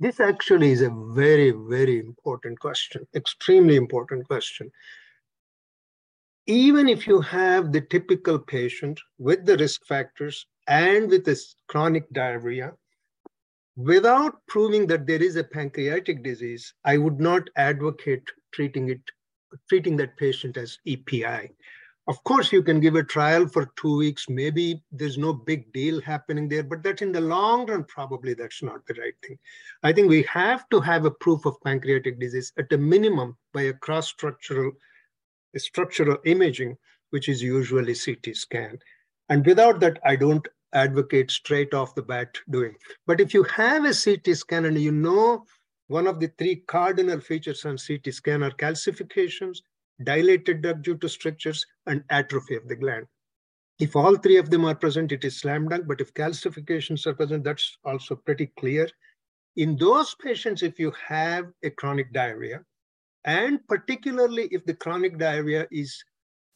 This 0.00 0.18
actually 0.18 0.72
is 0.72 0.82
a 0.82 0.90
very, 1.14 1.52
very 1.52 2.00
important 2.00 2.58
question, 2.58 3.06
extremely 3.14 3.76
important 3.76 4.26
question. 4.26 4.70
Even 6.46 6.88
if 6.88 7.06
you 7.06 7.20
have 7.20 7.72
the 7.72 7.80
typical 7.80 8.38
patient 8.38 9.00
with 9.18 9.46
the 9.46 9.56
risk 9.56 9.86
factors 9.86 10.46
and 10.66 11.08
with 11.08 11.24
this 11.24 11.54
chronic 11.68 12.10
diarrhea, 12.12 12.72
without 13.76 14.46
proving 14.46 14.86
that 14.88 15.06
there 15.06 15.22
is 15.22 15.36
a 15.36 15.44
pancreatic 15.44 16.22
disease, 16.22 16.74
I 16.84 16.98
would 16.98 17.20
not 17.20 17.48
advocate 17.56 18.22
treating 18.52 18.88
it, 18.90 19.00
treating 19.68 19.96
that 19.96 20.16
patient 20.16 20.56
as 20.56 20.78
EPI. 20.86 21.50
Of 22.06 22.22
course, 22.24 22.52
you 22.52 22.62
can 22.62 22.80
give 22.80 22.96
a 22.96 23.02
trial 23.02 23.48
for 23.48 23.72
two 23.76 23.96
weeks. 23.96 24.28
Maybe 24.28 24.82
there's 24.92 25.16
no 25.16 25.32
big 25.32 25.72
deal 25.72 26.02
happening 26.02 26.48
there, 26.48 26.62
but 26.62 26.82
that's 26.82 27.00
in 27.00 27.12
the 27.12 27.20
long 27.20 27.66
run, 27.66 27.84
probably 27.84 28.34
that's 28.34 28.62
not 28.62 28.84
the 28.86 28.94
right 28.94 29.14
thing. 29.26 29.38
I 29.82 29.92
think 29.92 30.10
we 30.10 30.22
have 30.24 30.68
to 30.68 30.80
have 30.80 31.06
a 31.06 31.10
proof 31.10 31.46
of 31.46 31.60
pancreatic 31.64 32.20
disease 32.20 32.52
at 32.58 32.72
a 32.72 32.78
minimum 32.78 33.38
by 33.54 33.62
a 33.62 33.72
cross-structural 33.72 34.72
structural 35.56 36.18
imaging, 36.24 36.76
which 37.10 37.28
is 37.28 37.42
usually 37.42 37.94
CT 37.94 38.36
scan. 38.36 38.78
And 39.28 39.46
without 39.46 39.80
that, 39.80 39.98
I 40.04 40.16
don't 40.16 40.46
advocate 40.74 41.30
straight 41.30 41.72
off 41.72 41.94
the 41.94 42.02
bat 42.02 42.36
doing. 42.50 42.74
But 43.06 43.20
if 43.20 43.32
you 43.32 43.42
have 43.44 43.84
a 43.84 43.94
CT 43.94 44.36
scan 44.36 44.64
and 44.66 44.78
you 44.78 44.92
know 44.92 45.44
one 45.88 46.06
of 46.06 46.20
the 46.20 46.28
three 46.38 46.56
cardinal 46.66 47.20
features 47.20 47.64
on 47.64 47.76
CT 47.76 48.12
scan 48.12 48.42
are 48.42 48.50
calcifications, 48.50 49.58
dilated 50.02 50.62
duct 50.62 50.82
due 50.82 50.96
to 50.96 51.08
strictures, 51.08 51.64
and 51.86 52.02
atrophy 52.10 52.56
of 52.56 52.66
the 52.68 52.76
gland. 52.76 53.06
If 53.78 53.96
all 53.96 54.16
three 54.16 54.36
of 54.36 54.50
them 54.50 54.64
are 54.64 54.74
present, 54.74 55.12
it 55.12 55.24
is 55.24 55.38
slam 55.38 55.68
dunk, 55.68 55.86
but 55.86 56.00
if 56.00 56.14
calcifications 56.14 57.06
are 57.06 57.14
present, 57.14 57.44
that's 57.44 57.76
also 57.84 58.14
pretty 58.14 58.46
clear. 58.58 58.88
In 59.56 59.76
those 59.76 60.14
patients, 60.14 60.62
if 60.62 60.78
you 60.78 60.92
have 61.06 61.46
a 61.62 61.70
chronic 61.70 62.12
diarrhea, 62.12 62.64
and 63.24 63.66
particularly 63.68 64.48
if 64.50 64.64
the 64.64 64.74
chronic 64.74 65.18
diarrhea 65.18 65.66
is 65.70 66.04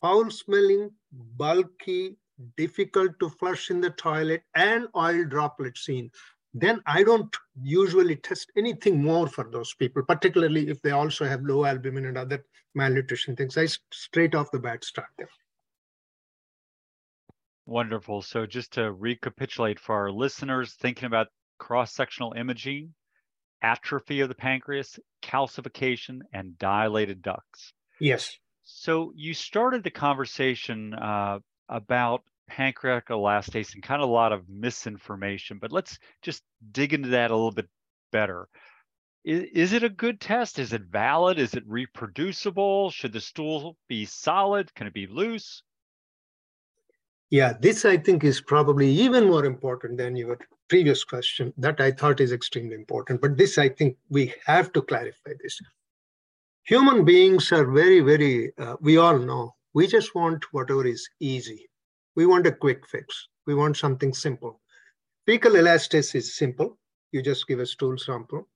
foul 0.01 0.31
smelling, 0.31 0.91
bulky, 1.13 2.17
difficult 2.57 3.19
to 3.21 3.29
flush 3.29 3.71
in 3.71 3.81
the 3.81 3.91
toilet, 3.91 4.43
and 4.55 4.89
oil 4.97 5.25
droplets 5.25 5.85
seen, 5.85 6.11
then 6.55 6.81
I 6.87 7.03
don't 7.03 7.35
usually 7.63 8.17
test 8.17 8.51
anything 8.57 9.03
more 9.03 9.29
for 9.29 9.49
those 9.51 9.75
people, 9.75 10.03
particularly 10.03 10.69
if 10.69 10.81
they 10.83 10.93
also 10.93 11.25
have 11.25 11.43
low 11.43 11.65
albumin 11.65 12.07
and 12.07 12.17
other 12.17 12.45
malnutrition 12.75 13.37
things. 13.37 13.57
I 13.59 13.67
straight 13.93 14.35
off 14.35 14.51
the 14.51 14.59
bat 14.59 14.85
start 14.85 15.09
them. 15.19 15.29
Wonderful. 17.67 18.23
So 18.23 18.47
just 18.47 18.73
to 18.75 18.93
recapitulate 18.93 19.79
for 19.79 19.95
our 19.95 20.11
listeners, 20.11 20.73
thinking 20.75 21.05
about 21.05 21.27
cross-sectional 21.59 22.33
imaging, 22.33 22.95
atrophy 23.61 24.21
of 24.21 24.29
the 24.29 24.35
pancreas, 24.35 24.99
calcification, 25.23 26.21
and 26.33 26.59
dilated 26.59 27.21
ducts. 27.21 27.73
Yes. 28.01 28.39
So 28.65 29.13
you 29.15 29.35
started 29.35 29.85
the 29.85 29.91
conversation 29.91 30.95
uh, 30.95 31.41
about 31.69 32.23
pancreatic 32.49 33.09
elastase 33.09 33.75
and 33.75 33.83
kind 33.83 34.03
of 34.03 34.09
a 34.09 34.13
lot 34.13 34.33
of 34.33 34.49
misinformation, 34.49 35.59
but 35.59 35.73
let's 35.73 35.99
just 36.23 36.43
dig 36.73 36.95
into 36.95 37.11
that 37.11 37.31
a 37.31 37.35
little 37.35 37.53
bit 37.53 37.69
better. 38.11 38.49
Is, 39.25 39.45
is 39.53 39.73
it 39.73 39.85
a 39.85 39.89
good 39.89 40.21
test? 40.21 40.59
Is 40.59 40.73
it 40.73 40.83
valid? 40.83 41.39
Is 41.39 41.55
it 41.55 41.65
reproducible? 41.67 42.91
Should 42.91 43.13
the 43.13 43.21
stool 43.21 43.77
be 43.89 44.05
solid? 44.05 44.75
Can 44.75 44.87
it 44.87 44.95
be 44.95 45.07
loose? 45.07 45.63
Yeah, 47.31 47.53
this 47.61 47.85
I 47.85 47.99
think 47.99 48.25
is 48.25 48.41
probably 48.41 48.91
even 48.91 49.27
more 49.27 49.45
important 49.45 49.99
than 49.99 50.17
your 50.17 50.39
previous 50.69 51.05
question 51.05 51.53
that 51.59 51.81
I 51.81 51.91
thought 51.93 52.21
is 52.21 52.33
extremely 52.33 52.75
important. 52.75 53.21
But 53.21 53.37
this, 53.37 53.59
I 53.59 53.69
think 53.69 53.99
we 54.09 54.33
have 54.47 54.73
to 54.73 54.83
clarify 54.83 55.33
this. 55.43 55.61
Human 56.65 57.05
beings 57.05 57.53
are 57.53 57.71
very, 57.71 58.01
very, 58.01 58.53
uh, 58.59 58.77
we 58.81 58.97
all 58.97 59.19
know, 59.19 59.55
we 59.75 59.87
just 59.87 60.15
want 60.15 60.45
whatever 60.53 60.87
is 60.87 61.09
easy. 61.21 61.69
We 62.17 62.27
want 62.27 62.47
a 62.47 62.53
quick 62.53 62.87
fix. 62.87 63.29
We 63.47 63.55
want 63.55 63.77
something 63.77 64.13
simple. 64.13 64.61
Fecal 65.27 65.53
elastase 65.53 66.15
is 66.15 66.37
simple. 66.37 66.79
You 67.13 67.23
just 67.23 67.47
give 67.47 67.61
a 67.61 67.67
stool 67.67 67.99
sample. 67.99 68.49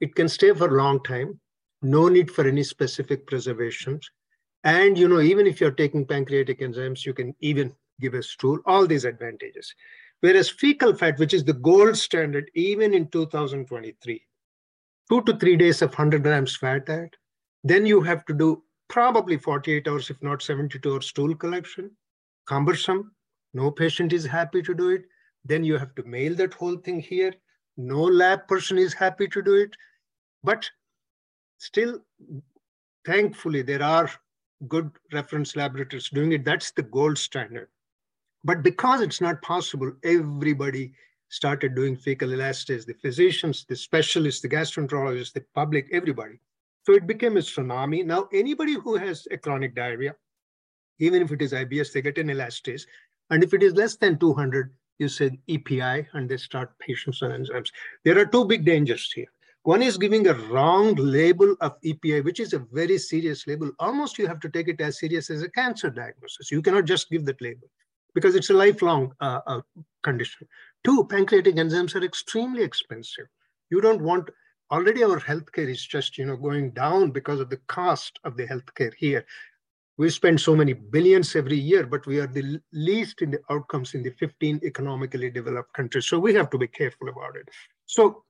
It 0.00 0.14
can 0.14 0.28
stay 0.28 0.52
for 0.52 0.68
a 0.68 0.82
long 0.82 1.02
time. 1.02 1.40
No 1.82 2.08
need 2.08 2.30
for 2.30 2.46
any 2.46 2.62
specific 2.62 3.26
preservations. 3.26 4.08
And 4.64 4.96
you 4.96 5.08
know, 5.08 5.20
even 5.20 5.46
if 5.46 5.60
you're 5.60 5.72
taking 5.72 6.06
pancreatic 6.06 6.60
enzymes, 6.60 7.04
you 7.04 7.12
can 7.12 7.34
even 7.40 7.74
give 8.00 8.14
a 8.14 8.22
stool, 8.22 8.58
all 8.66 8.86
these 8.86 9.04
advantages. 9.04 9.74
Whereas 10.20 10.48
fecal 10.48 10.94
fat, 10.94 11.18
which 11.18 11.34
is 11.34 11.44
the 11.44 11.52
gold 11.52 11.96
standard 11.96 12.50
even 12.54 12.94
in 12.94 13.08
2023, 13.08 14.24
two 15.10 15.22
to 15.22 15.36
three 15.36 15.56
days 15.56 15.82
of 15.82 15.90
100 15.90 16.22
grams 16.22 16.56
fat 16.56 16.88
add, 16.88 17.10
then 17.64 17.84
you 17.84 18.00
have 18.00 18.24
to 18.26 18.34
do 18.34 18.62
probably 18.92 19.38
48 19.38 19.88
hours, 19.88 20.10
if 20.10 20.22
not 20.22 20.42
72 20.42 20.92
hours 20.92 21.06
stool 21.06 21.34
collection, 21.34 21.90
cumbersome. 22.46 23.10
No 23.54 23.70
patient 23.70 24.12
is 24.12 24.26
happy 24.26 24.62
to 24.62 24.74
do 24.74 24.90
it. 24.90 25.04
Then 25.46 25.64
you 25.64 25.78
have 25.78 25.94
to 25.94 26.02
mail 26.04 26.34
that 26.36 26.52
whole 26.52 26.76
thing 26.76 27.00
here. 27.00 27.32
No 27.78 28.02
lab 28.02 28.46
person 28.46 28.76
is 28.76 28.92
happy 28.92 29.26
to 29.28 29.42
do 29.42 29.54
it. 29.54 29.74
But 30.44 30.68
still, 31.56 32.00
thankfully, 33.06 33.62
there 33.62 33.82
are 33.82 34.10
good 34.68 34.90
reference 35.12 35.56
laboratories 35.56 36.10
doing 36.10 36.32
it. 36.32 36.44
That's 36.44 36.70
the 36.70 36.82
gold 36.82 37.16
standard. 37.16 37.68
But 38.44 38.62
because 38.62 39.00
it's 39.00 39.22
not 39.22 39.40
possible, 39.40 39.92
everybody 40.04 40.92
started 41.30 41.74
doing 41.74 41.96
fecal 41.96 42.28
elastase, 42.28 42.84
the 42.84 42.94
physicians, 42.94 43.64
the 43.66 43.76
specialists, 43.76 44.42
the 44.42 44.48
gastroenterologists, 44.50 45.32
the 45.32 45.44
public, 45.54 45.88
everybody. 45.92 46.38
So 46.84 46.94
it 46.94 47.06
became 47.06 47.36
a 47.36 47.40
tsunami. 47.40 48.04
Now, 48.04 48.28
anybody 48.32 48.74
who 48.74 48.96
has 48.96 49.26
a 49.30 49.38
chronic 49.38 49.74
diarrhea, 49.74 50.14
even 50.98 51.22
if 51.22 51.30
it 51.32 51.42
is 51.42 51.52
IBS, 51.52 51.92
they 51.92 52.02
get 52.02 52.18
an 52.18 52.28
elastase. 52.28 52.82
And 53.30 53.42
if 53.42 53.54
it 53.54 53.62
is 53.62 53.74
less 53.74 53.96
than 53.96 54.18
200, 54.18 54.74
you 54.98 55.08
said 55.08 55.38
EPI, 55.48 56.06
and 56.12 56.28
they 56.28 56.36
start 56.36 56.78
patients 56.78 57.22
on 57.22 57.30
enzymes. 57.30 57.70
There 58.04 58.18
are 58.18 58.26
two 58.26 58.44
big 58.44 58.64
dangers 58.64 59.10
here. 59.12 59.26
One 59.64 59.82
is 59.82 59.96
giving 59.96 60.26
a 60.26 60.34
wrong 60.34 60.96
label 60.96 61.54
of 61.60 61.76
EPI, 61.84 62.22
which 62.22 62.40
is 62.40 62.52
a 62.52 62.66
very 62.72 62.98
serious 62.98 63.46
label. 63.46 63.70
Almost 63.78 64.18
you 64.18 64.26
have 64.26 64.40
to 64.40 64.48
take 64.48 64.66
it 64.66 64.80
as 64.80 64.98
serious 64.98 65.30
as 65.30 65.42
a 65.42 65.50
cancer 65.50 65.88
diagnosis. 65.88 66.50
You 66.50 66.62
cannot 66.62 66.84
just 66.84 67.08
give 67.10 67.24
that 67.26 67.40
label 67.40 67.68
because 68.12 68.34
it's 68.34 68.50
a 68.50 68.54
lifelong 68.54 69.12
uh, 69.20 69.40
uh, 69.46 69.60
condition. 70.02 70.48
Two, 70.82 71.04
pancreatic 71.04 71.54
enzymes 71.54 71.94
are 71.94 72.04
extremely 72.04 72.64
expensive. 72.64 73.26
You 73.70 73.80
don't 73.80 74.02
want, 74.02 74.30
already 74.70 75.02
our 75.04 75.20
healthcare 75.20 75.68
is 75.68 75.84
just, 75.84 76.18
you 76.18 76.26
know, 76.26 76.36
going 76.36 76.70
down 76.70 77.10
because 77.10 77.40
of 77.40 77.50
the 77.50 77.60
cost 77.68 78.18
of 78.24 78.36
the 78.36 78.46
healthcare 78.46 78.92
here. 78.94 79.24
We 79.98 80.08
spend 80.08 80.40
so 80.40 80.56
many 80.56 80.72
billions 80.72 81.36
every 81.36 81.58
year, 81.58 81.86
but 81.86 82.06
we 82.06 82.18
are 82.18 82.26
the 82.26 82.60
least 82.72 83.20
in 83.22 83.30
the 83.30 83.40
outcomes 83.50 83.94
in 83.94 84.02
the 84.02 84.10
15 84.10 84.60
economically 84.64 85.30
developed 85.30 85.72
countries. 85.74 86.06
So 86.06 86.18
we 86.18 86.34
have 86.34 86.50
to 86.50 86.58
be 86.58 86.66
careful 86.66 87.08
about 87.08 87.36
it. 87.36 87.48
So 87.86 88.24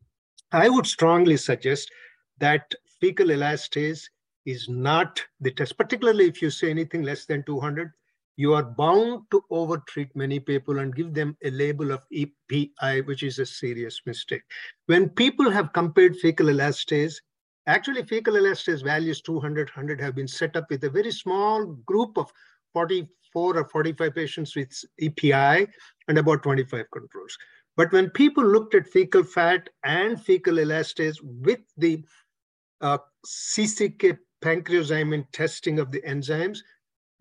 I 0.50 0.68
would 0.68 0.86
strongly 0.86 1.36
suggest 1.36 1.90
that 2.38 2.72
fecal 3.00 3.28
elastase 3.28 4.08
is 4.44 4.68
not 4.68 5.22
the 5.40 5.52
test, 5.52 5.78
particularly 5.78 6.26
if 6.26 6.42
you 6.42 6.50
say 6.50 6.68
anything 6.70 7.02
less 7.02 7.26
than 7.26 7.44
200, 7.44 7.92
you 8.36 8.54
are 8.54 8.62
bound 8.62 9.22
to 9.30 9.42
overtreat 9.50 10.14
many 10.16 10.40
people 10.40 10.78
and 10.78 10.94
give 10.94 11.12
them 11.12 11.36
a 11.44 11.50
label 11.50 11.92
of 11.92 12.04
EPI, 12.12 13.02
which 13.02 13.22
is 13.22 13.38
a 13.38 13.46
serious 13.46 14.00
mistake. 14.06 14.42
When 14.86 15.10
people 15.10 15.50
have 15.50 15.72
compared 15.72 16.16
fecal 16.16 16.46
elastase, 16.46 17.14
actually 17.66 18.04
fecal 18.04 18.34
elastase 18.34 18.82
values 18.82 19.20
200, 19.20 19.68
100 19.68 20.00
have 20.00 20.14
been 20.14 20.28
set 20.28 20.56
up 20.56 20.66
with 20.70 20.84
a 20.84 20.90
very 20.90 21.12
small 21.12 21.66
group 21.86 22.16
of 22.16 22.32
44 22.72 23.58
or 23.58 23.64
45 23.68 24.14
patients 24.14 24.56
with 24.56 24.72
EPI 25.00 25.66
and 26.08 26.18
about 26.18 26.42
25 26.42 26.86
controls. 26.90 27.36
But 27.76 27.92
when 27.92 28.10
people 28.10 28.44
looked 28.44 28.74
at 28.74 28.86
fecal 28.86 29.24
fat 29.24 29.68
and 29.84 30.20
fecal 30.20 30.54
elastase 30.54 31.16
with 31.22 31.60
the 31.76 32.02
uh, 32.80 32.98
CCK 33.26 34.18
pancreozymin 34.42 35.24
testing 35.32 35.78
of 35.78 35.90
the 35.90 36.02
enzymes, 36.02 36.58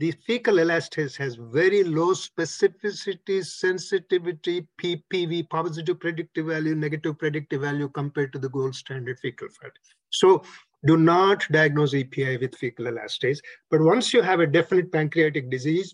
the 0.01 0.11
fecal 0.25 0.55
elastase 0.55 1.15
has 1.15 1.35
very 1.35 1.83
low 1.83 2.11
specificity, 2.13 3.45
sensitivity, 3.45 4.67
PPV, 4.81 5.47
positive 5.47 5.99
predictive 5.99 6.47
value, 6.47 6.73
negative 6.73 7.19
predictive 7.19 7.61
value 7.61 7.87
compared 7.87 8.33
to 8.33 8.39
the 8.39 8.49
gold 8.49 8.73
standard 8.73 9.19
fecal 9.19 9.47
fat. 9.49 9.71
So 10.09 10.41
do 10.87 10.97
not 10.97 11.45
diagnose 11.51 11.93
EPI 11.93 12.37
with 12.37 12.55
fecal 12.55 12.85
elastase. 12.85 13.37
But 13.69 13.81
once 13.81 14.11
you 14.11 14.23
have 14.23 14.39
a 14.39 14.47
definite 14.47 14.91
pancreatic 14.91 15.51
disease, 15.51 15.93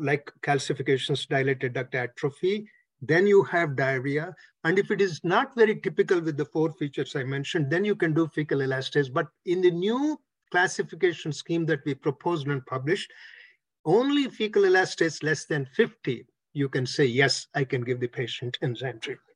like 0.00 0.28
calcifications, 0.42 1.28
dilated 1.28 1.74
duct 1.74 1.94
atrophy, 1.94 2.66
then 3.00 3.24
you 3.24 3.44
have 3.44 3.76
diarrhea. 3.76 4.34
And 4.64 4.80
if 4.80 4.90
it 4.90 5.00
is 5.00 5.20
not 5.22 5.54
very 5.54 5.80
typical 5.80 6.20
with 6.20 6.36
the 6.36 6.46
four 6.46 6.72
features 6.72 7.14
I 7.14 7.22
mentioned, 7.22 7.70
then 7.70 7.84
you 7.84 7.94
can 7.94 8.14
do 8.14 8.26
fecal 8.34 8.58
elastase. 8.58 9.12
But 9.12 9.28
in 9.46 9.60
the 9.60 9.70
new 9.70 10.18
classification 10.50 11.32
scheme 11.32 11.66
that 11.66 11.80
we 11.84 11.94
proposed 11.94 12.46
and 12.48 12.64
published, 12.66 13.10
only 13.84 14.28
fecal 14.28 14.62
elastase 14.62 15.22
less 15.22 15.46
than 15.46 15.66
50, 15.76 16.26
you 16.52 16.68
can 16.68 16.84
say, 16.86 17.04
yes, 17.04 17.46
I 17.54 17.64
can 17.64 17.82
give 17.82 18.00
the 18.00 18.08
patient 18.08 18.58
enzyme 18.62 19.00
treatment. 19.00 19.26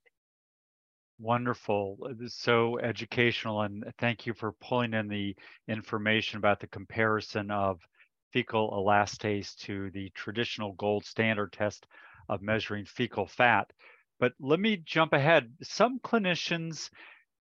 Wonderful. 1.18 1.97
So 2.26 2.78
educational. 2.80 3.62
And 3.62 3.85
thank 3.99 4.26
you 4.26 4.35
for 4.35 4.52
pulling 4.61 4.94
in 4.94 5.09
the 5.09 5.37
information 5.68 6.38
about 6.38 6.61
the 6.61 6.66
comparison 6.66 7.50
of 7.50 7.80
fecal 8.33 8.73
elastase 8.73 9.54
to 9.59 9.90
the 9.92 10.11
traditional 10.11 10.73
gold 10.73 11.04
standard 11.04 11.52
test 11.52 11.87
of 12.28 12.42
measuring 12.42 12.85
fecal 12.85 13.26
fat. 13.26 13.71
But 14.18 14.33
let 14.40 14.59
me 14.59 14.76
jump 14.85 15.12
ahead. 15.12 15.52
Some 15.62 16.00
clinicians 16.00 16.90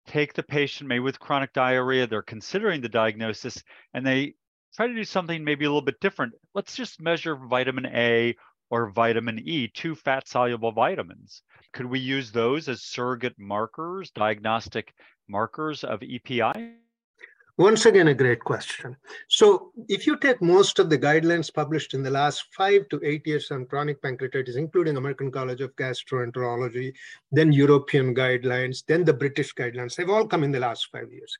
take 0.08 0.34
the 0.34 0.44
patient 0.44 0.88
maybe 0.88 1.00
with 1.00 1.20
chronic 1.20 1.54
diarrhea, 1.54 2.08
they're 2.08 2.22
considering 2.22 2.82
the 2.82 2.90
diagnosis, 2.90 3.64
and 3.94 4.06
they 4.06 4.34
try 4.76 4.88
to 4.88 4.94
do 4.94 5.04
something 5.04 5.44
maybe 5.44 5.66
a 5.66 5.70
little 5.70 5.82
bit 5.82 6.00
different. 6.00 6.34
Let's 6.54 6.76
just 6.76 7.02
measure 7.02 7.36
vitamin 7.36 7.86
A 7.88 8.36
or 8.70 8.92
vitamin 8.92 9.40
E, 9.40 9.68
two 9.68 9.96
fat 9.96 10.28
soluble 10.28 10.72
vitamins. 10.72 11.42
Could 11.74 11.86
we 11.86 12.00
use 12.00 12.32
those 12.32 12.70
as 12.70 12.84
surrogate 12.84 13.38
markers, 13.38 14.12
diagnostic 14.12 14.94
markers 15.28 15.84
of 15.84 16.02
EPI? 16.04 16.76
Once 17.60 17.86
again, 17.86 18.08
a 18.08 18.14
great 18.14 18.40
question. 18.40 18.96
So 19.28 19.74
if 19.90 20.08
you 20.08 20.16
take 20.16 20.42
most 20.42 20.80
of 20.80 20.90
the 20.90 20.98
guidelines 20.98 21.54
published 21.54 21.94
in 21.94 22.02
the 22.02 22.10
last 22.10 22.46
five 22.56 22.88
to 22.88 23.02
eight 23.04 23.28
years 23.28 23.52
on 23.52 23.66
chronic 23.66 24.02
pancreatitis, 24.02 24.56
including 24.56 24.96
American 24.96 25.30
College 25.30 25.60
of 25.60 25.76
Gastroenterology, 25.76 26.94
then 27.34 27.52
European 27.52 28.16
guidelines, 28.16 28.86
then 28.88 29.04
the 29.04 29.12
British 29.14 29.54
guidelines, 29.54 29.98
they've 29.98 30.10
all 30.10 30.26
come 30.26 30.46
in 30.46 30.54
the 30.54 30.60
last 30.62 30.88
five 30.90 31.12
years. 31.12 31.38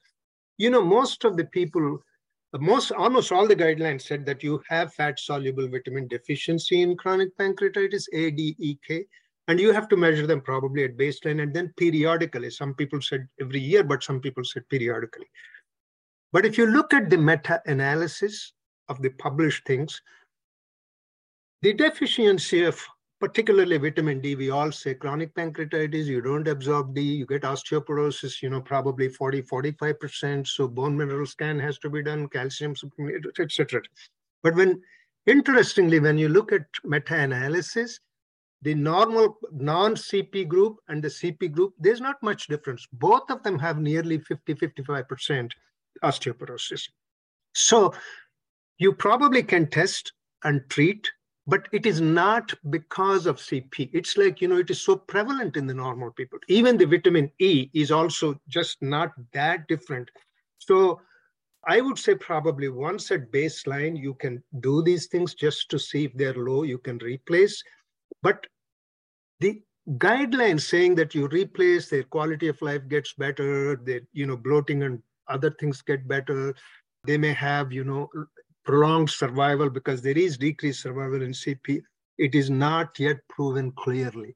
You 0.58 0.70
know, 0.72 0.82
most 0.82 1.24
of 1.24 1.38
the 1.38 1.46
people, 1.46 2.00
most 2.60 2.92
almost 2.92 3.32
all 3.32 3.48
the 3.48 3.56
guidelines 3.56 4.02
said 4.02 4.26
that 4.26 4.44
you 4.44 4.62
have 4.68 4.94
fat 4.94 5.18
soluble 5.22 5.70
vitamin 5.70 6.10
deficiency 6.10 6.82
in 6.82 6.98
chronic 6.98 7.30
pancreatitis, 7.38 8.08
A, 8.12 8.30
D, 8.32 8.58
E, 8.60 8.78
K, 8.86 9.06
and 9.48 9.58
you 9.58 9.72
have 9.72 9.88
to 9.88 9.96
measure 9.96 10.28
them 10.28 10.42
probably 10.42 10.84
at 10.84 10.98
baseline 10.98 11.42
and 11.42 11.54
then 11.54 11.74
periodically. 11.78 12.50
Some 12.50 12.74
people 12.74 13.02
said 13.02 13.26
every 13.40 13.62
year, 13.62 13.86
but 13.86 14.04
some 14.04 14.20
people 14.20 14.44
said 14.44 14.68
periodically. 14.68 15.26
But 16.32 16.46
if 16.46 16.58
you 16.58 16.68
look 16.68 16.94
at 16.94 17.10
the 17.10 17.18
meta-analysis 17.18 18.54
of 18.88 19.02
the 19.02 19.10
published 19.10 19.66
things, 19.66 20.02
the 21.62 21.74
deficiency 21.74 22.64
of 22.64 22.80
particularly 23.20 23.78
vitamin 23.78 24.22
D, 24.22 24.36
we 24.36 24.50
all 24.50 24.72
say 24.72 24.94
chronic 24.94 25.34
pancreatitis, 25.34 26.06
you 26.06 26.22
don't 26.22 26.48
absorb 26.48 26.96
D, 26.96 27.02
you 27.02 27.26
get 27.26 27.42
osteoporosis, 27.42 28.42
you 28.42 28.50
know, 28.50 28.62
probably 28.62 29.10
40, 29.10 29.42
45%. 29.42 30.48
So 30.48 30.68
bone 30.68 30.96
mineral 30.96 31.26
scan 31.26 31.60
has 31.60 31.78
to 31.80 31.90
be 31.90 32.02
done, 32.02 32.30
calcium 32.30 32.74
etc. 33.40 33.82
But 34.42 34.56
when, 34.56 34.82
interestingly, 35.26 36.00
when 36.00 36.18
you 36.18 36.30
look 36.30 36.54
at 36.54 36.66
meta-analysis, 36.86 38.00
the 38.62 38.76
normal 38.76 39.38
non-CP 39.52 40.48
group 40.48 40.78
and 40.88 41.02
the 41.02 41.08
CP 41.08 41.52
group, 41.52 41.74
there's 41.80 42.02
not 42.02 42.22
much 42.22 42.48
difference. 42.48 42.88
Both 42.94 43.30
of 43.30 43.42
them 43.44 43.58
have 43.60 43.80
nearly 43.80 44.20
50, 44.20 44.54
55% 44.54 45.52
osteoporosis. 46.04 46.90
So 47.54 47.94
you 48.78 48.94
probably 48.94 49.44
can 49.44 49.68
test 49.68 50.14
and 50.44 50.62
treat, 50.70 51.10
but 51.48 51.68
it 51.72 51.86
is 51.86 52.00
not 52.00 52.54
because 52.70 53.26
of 53.26 53.38
CP. 53.38 53.90
It's 53.94 54.18
like, 54.18 54.42
you 54.42 54.48
know, 54.48 54.58
it 54.58 54.70
is 54.70 54.82
so 54.82 54.96
prevalent 54.96 55.58
in 55.58 55.68
the 55.68 55.74
normal 55.74 56.12
people. 56.12 56.40
Even 56.48 56.78
the 56.78 56.86
vitamin 56.86 57.32
E 57.40 57.70
is 57.74 57.92
also 57.92 58.40
just 58.48 58.82
not 58.82 59.12
that 59.34 59.68
different. 59.68 60.10
So 60.60 61.02
I 61.68 61.82
would 61.82 61.98
say 61.98 62.16
probably 62.16 62.70
once 62.70 63.12
at 63.12 63.32
baseline, 63.32 64.00
you 64.00 64.14
can 64.14 64.42
do 64.62 64.82
these 64.82 65.08
things 65.08 65.34
just 65.34 65.70
to 65.72 65.80
see 65.80 66.06
if 66.06 66.14
they're 66.14 66.34
low, 66.34 66.64
you 66.64 66.78
can 66.78 66.98
replace. 67.00 67.62
But 68.22 68.48
the 69.40 69.62
guidelines 69.98 70.62
saying 70.62 70.96
that 70.96 71.14
you 71.16 71.28
replace, 71.28 71.90
their 71.90 72.04
quality 72.04 72.48
of 72.48 72.62
life 72.62 72.88
gets 72.88 73.14
better, 73.14 73.76
their, 73.76 74.02
you 74.14 74.26
know, 74.26 74.38
bloating 74.38 74.84
and 74.84 75.02
other 75.30 75.52
things 75.52 75.82
get 75.82 76.08
better. 76.08 76.54
They 77.06 77.18
may 77.18 77.34
have, 77.34 77.72
you 77.72 77.84
know, 77.84 78.10
prolonged 78.66 79.10
survival 79.10 79.70
because 79.70 80.02
there 80.02 80.18
is 80.18 80.38
decreased 80.38 80.82
survival 80.82 81.22
in 81.22 81.32
CP. 81.32 81.82
It 82.18 82.36
is 82.36 82.50
not 82.50 83.00
yet 83.00 83.18
proven 83.30 83.72
clearly. 83.72 84.36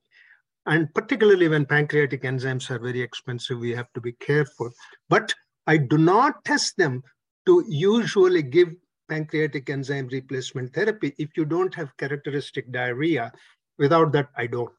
And 0.65 0.93
particularly 0.93 1.49
when 1.49 1.65
pancreatic 1.65 2.23
enzymes 2.23 2.69
are 2.71 2.79
very 2.79 3.01
expensive, 3.01 3.59
we 3.59 3.71
have 3.71 3.91
to 3.93 4.01
be 4.01 4.13
careful. 4.13 4.71
But 5.09 5.33
I 5.67 5.77
do 5.77 5.97
not 5.97 6.43
test 6.45 6.77
them 6.77 7.03
to 7.45 7.65
usually 7.67 8.41
give 8.41 8.69
pancreatic 9.09 9.69
enzyme 9.69 10.07
replacement 10.07 10.73
therapy 10.73 11.13
if 11.17 11.35
you 11.35 11.45
don't 11.45 11.75
have 11.75 11.95
characteristic 11.97 12.71
diarrhea. 12.71 13.31
Without 13.77 14.13
that, 14.13 14.29
I 14.37 14.47
don't. 14.47 14.71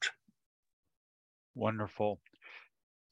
Wonderful. 1.55 2.20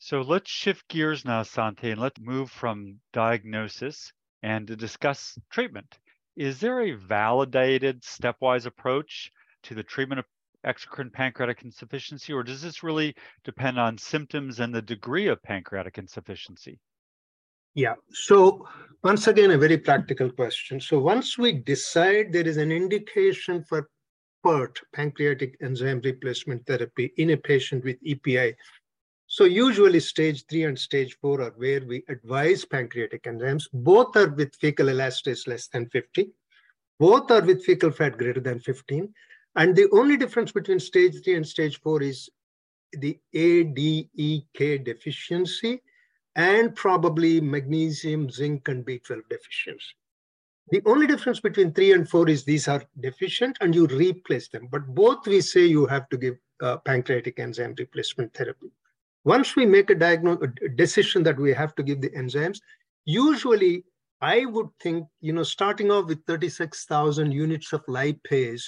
So 0.05 0.21
let's 0.21 0.51
shift 0.51 0.89
gears 0.89 1.25
now, 1.25 1.45
Santhi, 1.45 1.93
and 1.93 2.01
let's 2.01 2.19
move 2.19 2.51
from 2.51 2.99
diagnosis 3.13 4.13
and 4.43 4.67
to 4.67 4.75
discuss 4.75 5.39
treatment. 5.49 5.97
Is 6.35 6.59
there 6.59 6.81
a 6.81 6.97
validated 6.97 8.03
stepwise 8.03 8.67
approach 8.67 9.31
to 9.63 9.77
the 9.77 9.85
treatment 9.85 10.19
of 10.19 10.25
exocrine 10.67 11.13
pancreatic 11.13 11.63
insufficiency, 11.63 12.33
or 12.33 12.43
does 12.43 12.61
this 12.61 12.83
really 12.83 13.15
depend 13.45 13.79
on 13.79 13.97
symptoms 13.97 14.59
and 14.59 14.75
the 14.75 14.83
degree 14.83 15.29
of 15.29 15.41
pancreatic 15.45 15.99
insufficiency? 15.99 16.81
Yeah. 17.75 17.95
So 18.11 18.67
once 19.05 19.29
again, 19.29 19.53
a 19.53 19.57
very 19.57 19.79
practical 19.79 20.33
question. 20.33 20.81
So 20.81 20.99
once 20.99 21.39
we 21.39 21.53
decide 21.53 22.33
there 22.33 22.49
is 22.49 22.57
an 22.57 22.73
indication 22.73 23.63
for 23.63 23.89
PERT, 24.43 24.81
pancreatic 24.93 25.57
enzyme 25.63 26.01
replacement 26.05 26.67
therapy, 26.67 27.13
in 27.19 27.31
a 27.31 27.37
patient 27.37 27.85
with 27.85 27.99
EPI, 28.05 28.57
so 29.33 29.45
usually 29.45 29.99
stage 29.99 30.45
three 30.45 30.65
and 30.65 30.79
stage 30.79 31.17
four 31.19 31.41
are 31.41 31.55
where 31.57 31.81
we 31.87 32.05
advise 32.11 32.67
pancreatic 32.67 33.23
enzymes. 33.23 33.67
Both 33.73 34.15
are 34.15 34.29
with 34.29 34.55
fecal 34.57 34.89
elastase 34.89 35.47
less 35.47 35.69
than 35.69 35.89
50. 35.89 36.29
Both 37.01 37.31
are 37.31 37.41
with 37.41 37.65
fecal 37.65 37.91
fat 37.91 38.19
greater 38.19 38.41
than 38.41 38.61
15. 38.61 39.09
And 39.57 39.75
the 39.75 39.89
only 39.93 40.19
difference 40.19 40.53
between 40.53 40.79
stage 40.79 41.25
three 41.25 41.37
and 41.37 41.49
stage 41.49 41.81
four 41.81 42.03
is 42.03 42.29
the 42.93 43.19
ADEK 43.35 44.85
deficiency 44.85 45.81
and 46.37 46.77
probably 46.77 47.41
magnesium, 47.41 48.29
zinc, 48.29 48.69
and 48.69 48.85
B12 48.85 49.23
deficiency. 49.31 49.95
The 50.73 50.83
only 50.85 51.07
difference 51.07 51.41
between 51.41 51.73
three 51.73 51.93
and 51.93 52.07
four 52.07 52.29
is 52.29 52.45
these 52.45 52.69
are 52.69 52.85
deficient 53.01 53.57
and 53.63 53.75
you 53.75 53.87
replace 53.87 54.49
them. 54.49 54.69
But 54.71 54.89
both 54.89 55.27
we 55.27 55.41
say 55.41 55.65
you 55.65 55.87
have 55.87 56.07
to 56.11 56.19
give 56.19 56.37
uh, 56.61 56.77
pancreatic 56.77 57.39
enzyme 57.39 57.75
replacement 57.79 58.35
therapy. 58.35 58.71
Once 59.25 59.55
we 59.55 59.65
make 59.65 59.91
a, 59.91 59.95
a 59.95 60.69
decision 60.71 61.23
that 61.23 61.39
we 61.39 61.53
have 61.53 61.75
to 61.75 61.83
give 61.83 62.01
the 62.01 62.11
enzymes, 62.11 62.59
usually 63.05 63.85
I 64.21 64.45
would 64.45 64.69
think, 64.81 65.07
you 65.21 65.33
know, 65.33 65.43
starting 65.43 65.91
off 65.91 66.07
with 66.07 66.25
36,000 66.27 67.33
units 67.33 67.73
of 67.73 67.85
lipase, 67.87 68.63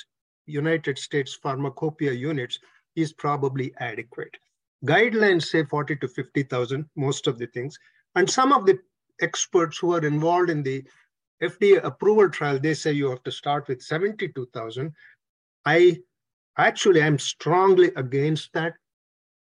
United 0.47 0.99
States 0.99 1.35
pharmacopoeia 1.35 2.13
units, 2.13 2.59
is 2.97 3.13
probably 3.13 3.73
adequate. 3.79 4.37
Guidelines 4.85 5.45
say 5.45 5.65
40 5.65 5.97
to 5.97 6.09
50,000, 6.09 6.85
most 6.97 7.27
of 7.27 7.39
the 7.39 7.47
things. 7.47 7.79
And 8.15 8.29
some 8.29 8.53
of 8.53 8.67
the 8.67 8.79
experts 9.21 9.79
who 9.79 9.95
are 9.95 10.05
involved 10.05 10.51
in 10.51 10.63
the 10.63 10.85
FDA 11.43 11.83
approval 11.83 12.29
trial, 12.29 12.59
they 12.59 12.75
say 12.75 12.93
you 12.93 13.11
have 13.11 13.23
to 13.25 13.33
start 13.33 13.67
with 13.69 13.83
72,000. 13.83 14.93
I 15.65 15.99
actually 16.59 17.01
am 17.01 17.19
strongly 17.19 17.91
against 17.97 18.53
that 18.53 18.75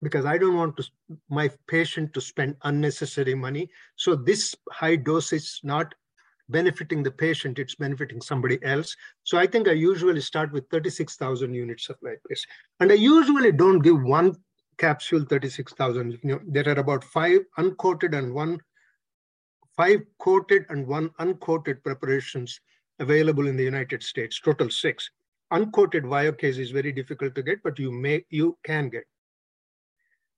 because 0.01 0.25
I 0.25 0.37
don't 0.37 0.55
want 0.55 0.77
to, 0.77 0.83
my 1.29 1.49
patient 1.67 2.13
to 2.13 2.21
spend 2.21 2.55
unnecessary 2.63 3.35
money. 3.35 3.69
So 3.95 4.15
this 4.15 4.55
high 4.71 4.95
dose 4.95 5.33
is 5.33 5.59
not 5.63 5.93
benefiting 6.49 7.01
the 7.01 7.11
patient, 7.11 7.57
it's 7.59 7.75
benefiting 7.75 8.21
somebody 8.21 8.59
else. 8.63 8.95
So 9.23 9.37
I 9.37 9.47
think 9.47 9.67
I 9.67 9.71
usually 9.71 10.21
start 10.21 10.51
with 10.51 10.69
36,000 10.69 11.53
units 11.53 11.89
of 11.89 11.99
lipase. 12.01 12.41
And 12.79 12.91
I 12.91 12.95
usually 12.95 13.51
don't 13.51 13.79
give 13.79 14.01
one 14.03 14.35
capsule 14.77 15.25
36,000. 15.27 16.11
You 16.11 16.19
know, 16.23 16.39
there 16.47 16.67
are 16.67 16.79
about 16.79 17.03
five 17.03 17.41
uncoated 17.57 18.17
and 18.17 18.33
one 18.33 18.59
five 19.75 20.01
coated 20.19 20.65
and 20.69 20.87
one 20.87 21.09
uncoated 21.19 21.83
preparations 21.83 22.59
available 22.99 23.47
in 23.47 23.57
the 23.57 23.63
United 23.63 24.01
States, 24.01 24.39
total 24.39 24.69
six. 24.69 25.09
Uncoated 25.51 26.03
Viokase 26.03 26.57
is 26.57 26.71
very 26.71 26.91
difficult 26.91 27.35
to 27.35 27.43
get, 27.43 27.61
but 27.63 27.77
you 27.77 27.91
may 27.91 28.25
you 28.29 28.57
can 28.63 28.89
get. 28.89 29.03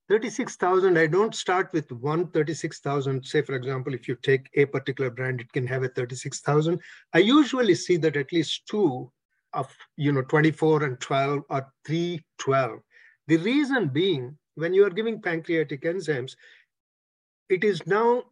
36,000, 0.08 0.98
I 0.98 1.06
don't 1.06 1.34
start 1.34 1.70
with 1.72 1.90
one 1.92 2.28
36,000. 2.28 3.24
Say, 3.24 3.42
for 3.42 3.54
example, 3.54 3.92
if 3.92 4.08
you 4.08 4.16
take 4.22 4.48
a 4.54 4.64
particular 4.64 5.10
brand, 5.10 5.40
it 5.40 5.52
can 5.52 5.66
have 5.66 5.82
a 5.82 5.88
36,000. 5.88 6.80
I 7.12 7.18
usually 7.18 7.74
see 7.74 7.98
that 7.98 8.16
at 8.16 8.32
least 8.32 8.66
two 8.66 9.12
of, 9.52 9.70
you 9.96 10.12
know, 10.12 10.22
24 10.22 10.84
and 10.84 10.98
12 11.00 11.42
or 11.50 11.72
3, 11.86 12.24
12. 12.38 12.78
The 13.26 13.36
reason 13.36 13.88
being, 13.88 14.38
when 14.54 14.72
you 14.72 14.86
are 14.86 14.90
giving 14.90 15.20
pancreatic 15.20 15.82
enzymes, 15.82 16.34
it 17.50 17.62
is 17.62 17.86
now 17.86 18.24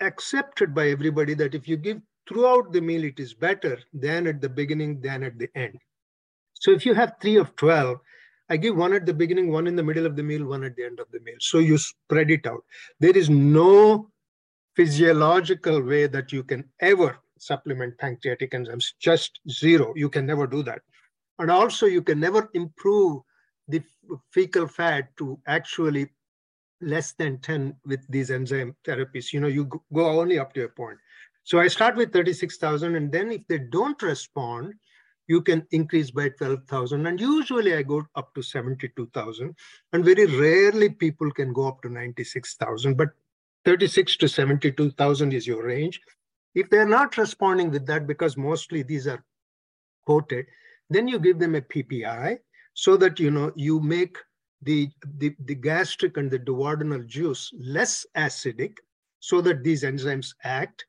accepted 0.00 0.74
by 0.74 0.88
everybody 0.88 1.34
that 1.34 1.54
if 1.54 1.68
you 1.68 1.76
give 1.76 2.00
throughout 2.28 2.72
the 2.72 2.80
meal, 2.80 3.04
it 3.04 3.20
is 3.20 3.34
better 3.34 3.78
than 3.92 4.26
at 4.26 4.40
the 4.40 4.48
beginning, 4.48 5.00
than 5.00 5.22
at 5.22 5.38
the 5.38 5.48
end. 5.54 5.78
So 6.54 6.72
if 6.72 6.84
you 6.84 6.94
have 6.94 7.14
three 7.20 7.36
of 7.36 7.54
12, 7.56 7.98
I 8.50 8.56
give 8.56 8.76
one 8.76 8.92
at 8.92 9.06
the 9.06 9.14
beginning, 9.14 9.50
one 9.50 9.66
in 9.66 9.76
the 9.76 9.82
middle 9.82 10.06
of 10.06 10.16
the 10.16 10.22
meal, 10.22 10.44
one 10.44 10.64
at 10.64 10.76
the 10.76 10.84
end 10.84 11.00
of 11.00 11.06
the 11.12 11.20
meal. 11.20 11.36
So 11.40 11.58
you 11.58 11.78
spread 11.78 12.30
it 12.30 12.46
out. 12.46 12.62
There 13.00 13.16
is 13.16 13.30
no 13.30 14.10
physiological 14.76 15.82
way 15.82 16.06
that 16.06 16.32
you 16.32 16.42
can 16.42 16.64
ever 16.80 17.18
supplement 17.38 17.96
pancreatic 17.98 18.52
enzymes, 18.52 18.92
just 19.00 19.40
zero. 19.50 19.92
You 19.96 20.08
can 20.08 20.26
never 20.26 20.46
do 20.46 20.62
that. 20.64 20.82
And 21.38 21.50
also, 21.50 21.86
you 21.86 22.02
can 22.02 22.20
never 22.20 22.50
improve 22.54 23.22
the 23.68 23.82
fecal 24.30 24.68
fat 24.68 25.08
to 25.16 25.38
actually 25.46 26.10
less 26.80 27.12
than 27.12 27.38
10 27.38 27.74
with 27.86 28.00
these 28.08 28.30
enzyme 28.30 28.76
therapies. 28.86 29.32
You 29.32 29.40
know, 29.40 29.48
you 29.48 29.68
go 29.92 30.20
only 30.20 30.38
up 30.38 30.52
to 30.54 30.64
a 30.64 30.68
point. 30.68 30.98
So 31.44 31.58
I 31.60 31.68
start 31.68 31.96
with 31.96 32.12
36,000, 32.12 32.94
and 32.94 33.10
then 33.10 33.32
if 33.32 33.42
they 33.48 33.58
don't 33.58 34.00
respond, 34.02 34.74
you 35.26 35.40
can 35.40 35.66
increase 35.70 36.10
by 36.10 36.28
12,000. 36.30 37.06
And 37.06 37.20
usually 37.20 37.74
I 37.74 37.82
go 37.82 38.04
up 38.14 38.34
to 38.34 38.42
72,000. 38.42 39.54
And 39.92 40.04
very 40.04 40.26
rarely 40.26 40.90
people 40.90 41.30
can 41.30 41.52
go 41.52 41.68
up 41.68 41.82
to 41.82 41.88
96,000, 41.88 42.96
but 42.96 43.10
36 43.64 44.16
to 44.18 44.28
72,000 44.28 45.32
is 45.32 45.46
your 45.46 45.64
range. 45.64 46.00
If 46.54 46.70
they're 46.70 46.88
not 46.88 47.16
responding 47.16 47.70
with 47.70 47.86
that, 47.86 48.06
because 48.06 48.36
mostly 48.36 48.82
these 48.82 49.06
are 49.06 49.24
quoted, 50.04 50.46
then 50.90 51.08
you 51.08 51.18
give 51.18 51.38
them 51.38 51.54
a 51.54 51.62
PPI 51.62 52.38
so 52.74 52.96
that 52.96 53.18
you 53.18 53.30
know 53.30 53.52
you 53.56 53.80
make 53.80 54.18
the, 54.62 54.88
the, 55.18 55.34
the 55.46 55.54
gastric 55.54 56.16
and 56.16 56.30
the 56.30 56.38
duodenal 56.38 57.06
juice 57.06 57.52
less 57.58 58.06
acidic 58.16 58.76
so 59.20 59.40
that 59.40 59.62
these 59.64 59.82
enzymes 59.82 60.34
act 60.44 60.84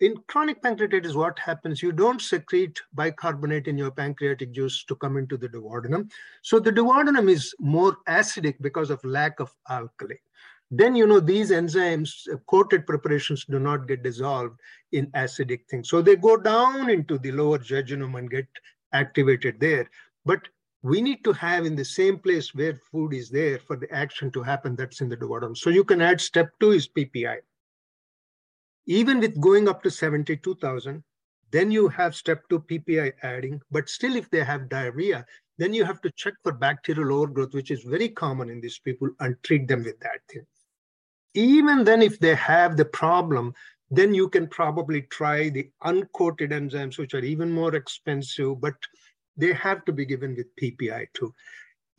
in 0.00 0.16
chronic 0.28 0.62
pancreatitis, 0.62 1.14
what 1.14 1.38
happens? 1.38 1.82
You 1.82 1.92
don't 1.92 2.20
secrete 2.20 2.80
bicarbonate 2.94 3.66
in 3.66 3.76
your 3.76 3.90
pancreatic 3.90 4.52
juice 4.52 4.84
to 4.84 4.94
come 4.94 5.16
into 5.16 5.36
the 5.36 5.48
duodenum. 5.48 6.10
So 6.42 6.60
the 6.60 6.70
duodenum 6.70 7.28
is 7.28 7.54
more 7.58 7.96
acidic 8.08 8.56
because 8.60 8.90
of 8.90 9.04
lack 9.04 9.40
of 9.40 9.52
alkali. 9.68 10.16
Then, 10.70 10.94
you 10.94 11.06
know, 11.06 11.18
these 11.18 11.50
enzymes, 11.50 12.28
uh, 12.32 12.36
coated 12.46 12.86
preparations 12.86 13.44
do 13.46 13.58
not 13.58 13.88
get 13.88 14.02
dissolved 14.02 14.60
in 14.92 15.06
acidic 15.12 15.60
things. 15.68 15.88
So 15.88 16.02
they 16.02 16.14
go 16.14 16.36
down 16.36 16.90
into 16.90 17.18
the 17.18 17.32
lower 17.32 17.58
jejunum 17.58 18.18
and 18.18 18.30
get 18.30 18.46
activated 18.92 19.58
there. 19.58 19.90
But 20.26 20.46
we 20.82 21.00
need 21.00 21.24
to 21.24 21.32
have 21.32 21.64
in 21.64 21.74
the 21.74 21.84
same 21.84 22.18
place 22.18 22.54
where 22.54 22.74
food 22.92 23.14
is 23.14 23.30
there 23.30 23.58
for 23.58 23.76
the 23.76 23.90
action 23.92 24.30
to 24.32 24.42
happen 24.42 24.76
that's 24.76 25.00
in 25.00 25.08
the 25.08 25.16
duodenum. 25.16 25.56
So 25.56 25.70
you 25.70 25.84
can 25.84 26.02
add 26.02 26.20
step 26.20 26.50
two 26.60 26.72
is 26.72 26.86
PPI 26.86 27.38
even 28.88 29.20
with 29.20 29.38
going 29.40 29.68
up 29.68 29.82
to 29.82 29.90
72,000, 29.90 31.04
then 31.50 31.70
you 31.70 31.88
have 31.88 32.14
step 32.14 32.42
two 32.48 32.60
PPI 32.60 33.12
adding, 33.22 33.60
but 33.70 33.88
still 33.88 34.16
if 34.16 34.28
they 34.30 34.42
have 34.42 34.70
diarrhea, 34.70 35.24
then 35.58 35.74
you 35.74 35.84
have 35.84 36.00
to 36.00 36.10
check 36.12 36.32
for 36.42 36.52
bacterial 36.52 37.12
overgrowth, 37.12 37.52
which 37.52 37.70
is 37.70 37.82
very 37.82 38.08
common 38.08 38.48
in 38.48 38.60
these 38.60 38.78
people 38.78 39.10
and 39.20 39.36
treat 39.42 39.68
them 39.68 39.84
with 39.84 40.00
that 40.00 40.20
thing. 40.30 40.46
Even 41.34 41.84
then, 41.84 42.00
if 42.00 42.18
they 42.18 42.34
have 42.34 42.76
the 42.76 42.84
problem, 42.86 43.52
then 43.90 44.14
you 44.14 44.28
can 44.28 44.46
probably 44.46 45.02
try 45.02 45.50
the 45.50 45.68
uncoated 45.84 46.50
enzymes, 46.50 46.98
which 46.98 47.12
are 47.12 47.24
even 47.24 47.52
more 47.52 47.74
expensive, 47.74 48.60
but 48.60 48.74
they 49.36 49.52
have 49.52 49.84
to 49.84 49.92
be 49.92 50.06
given 50.06 50.34
with 50.34 50.46
PPI 50.56 51.06
too. 51.12 51.34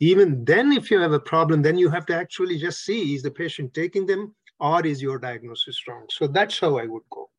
Even 0.00 0.44
then, 0.44 0.72
if 0.72 0.90
you 0.90 0.98
have 0.98 1.12
a 1.12 1.20
problem, 1.20 1.62
then 1.62 1.78
you 1.78 1.88
have 1.88 2.06
to 2.06 2.16
actually 2.16 2.58
just 2.58 2.84
see, 2.84 3.14
is 3.14 3.22
the 3.22 3.30
patient 3.30 3.74
taking 3.74 4.06
them 4.06 4.34
or 4.60 4.86
is 4.86 5.00
your 5.02 5.18
diagnosis 5.18 5.86
wrong? 5.88 6.06
So 6.10 6.26
that's 6.26 6.58
how 6.58 6.78
I 6.78 6.86
would 6.86 7.02
go. 7.10 7.30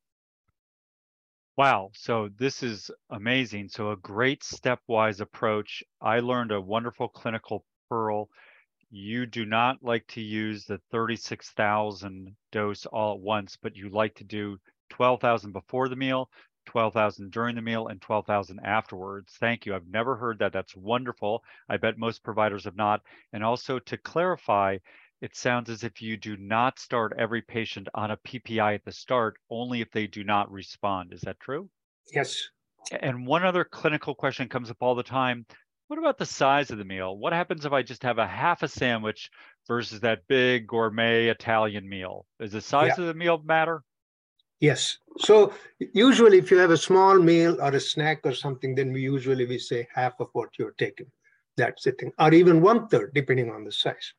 Wow. 1.56 1.90
So 1.94 2.30
this 2.38 2.62
is 2.62 2.90
amazing. 3.10 3.68
So 3.68 3.90
a 3.90 3.96
great 3.96 4.40
stepwise 4.40 5.20
approach. 5.20 5.82
I 6.00 6.20
learned 6.20 6.50
a 6.50 6.60
wonderful 6.60 7.08
clinical 7.08 7.64
pearl. 7.88 8.28
You 8.90 9.26
do 9.26 9.44
not 9.44 9.82
like 9.82 10.06
to 10.08 10.20
use 10.20 10.64
the 10.64 10.80
36,000 10.90 12.34
dose 12.50 12.86
all 12.86 13.14
at 13.14 13.20
once, 13.20 13.56
but 13.60 13.76
you 13.76 13.90
like 13.90 14.14
to 14.16 14.24
do 14.24 14.58
12,000 14.90 15.52
before 15.52 15.88
the 15.88 15.96
meal, 15.96 16.30
12,000 16.66 17.30
during 17.30 17.54
the 17.54 17.62
meal, 17.62 17.88
and 17.88 18.00
12,000 18.00 18.60
afterwards. 18.60 19.34
Thank 19.38 19.66
you. 19.66 19.74
I've 19.74 19.88
never 19.88 20.16
heard 20.16 20.38
that. 20.38 20.52
That's 20.52 20.76
wonderful. 20.76 21.42
I 21.68 21.76
bet 21.76 21.98
most 21.98 22.22
providers 22.22 22.64
have 22.64 22.76
not. 22.76 23.02
And 23.32 23.42
also 23.44 23.78
to 23.78 23.96
clarify, 23.98 24.78
it 25.22 25.36
sounds 25.36 25.70
as 25.70 25.84
if 25.84 26.02
you 26.02 26.16
do 26.16 26.36
not 26.36 26.80
start 26.80 27.14
every 27.16 27.42
patient 27.42 27.88
on 27.94 28.10
a 28.10 28.16
PPI 28.16 28.74
at 28.74 28.84
the 28.84 28.90
start, 28.90 29.38
only 29.50 29.80
if 29.80 29.88
they 29.92 30.08
do 30.08 30.24
not 30.24 30.50
respond. 30.50 31.12
Is 31.12 31.20
that 31.20 31.38
true? 31.38 31.70
Yes. 32.12 32.48
And 33.00 33.24
one 33.24 33.44
other 33.44 33.62
clinical 33.62 34.16
question 34.16 34.48
comes 34.48 34.68
up 34.68 34.78
all 34.80 34.96
the 34.96 35.04
time. 35.04 35.46
What 35.86 36.00
about 36.00 36.18
the 36.18 36.26
size 36.26 36.72
of 36.72 36.78
the 36.78 36.84
meal? 36.84 37.16
What 37.16 37.32
happens 37.32 37.64
if 37.64 37.72
I 37.72 37.82
just 37.82 38.02
have 38.02 38.18
a 38.18 38.26
half 38.26 38.64
a 38.64 38.68
sandwich 38.68 39.30
versus 39.68 40.00
that 40.00 40.26
big 40.26 40.66
gourmet 40.66 41.28
Italian 41.28 41.88
meal? 41.88 42.26
Does 42.40 42.50
the 42.50 42.60
size 42.60 42.94
yeah. 42.96 43.02
of 43.02 43.06
the 43.06 43.14
meal 43.14 43.40
matter? 43.44 43.84
Yes. 44.58 44.98
So 45.18 45.52
usually 45.78 46.38
if 46.38 46.50
you 46.50 46.58
have 46.58 46.70
a 46.72 46.76
small 46.76 47.16
meal 47.20 47.60
or 47.60 47.70
a 47.70 47.80
snack 47.80 48.22
or 48.24 48.34
something, 48.34 48.74
then 48.74 48.92
we 48.92 49.02
usually 49.02 49.46
we 49.46 49.58
say 49.58 49.86
half 49.94 50.14
of 50.18 50.30
what 50.32 50.48
you're 50.58 50.74
taking. 50.78 51.06
That's 51.56 51.84
the 51.84 51.92
thing. 51.92 52.10
Or 52.18 52.34
even 52.34 52.60
one 52.60 52.88
third, 52.88 53.12
depending 53.14 53.50
on 53.50 53.62
the 53.62 53.70
size. 53.70 54.14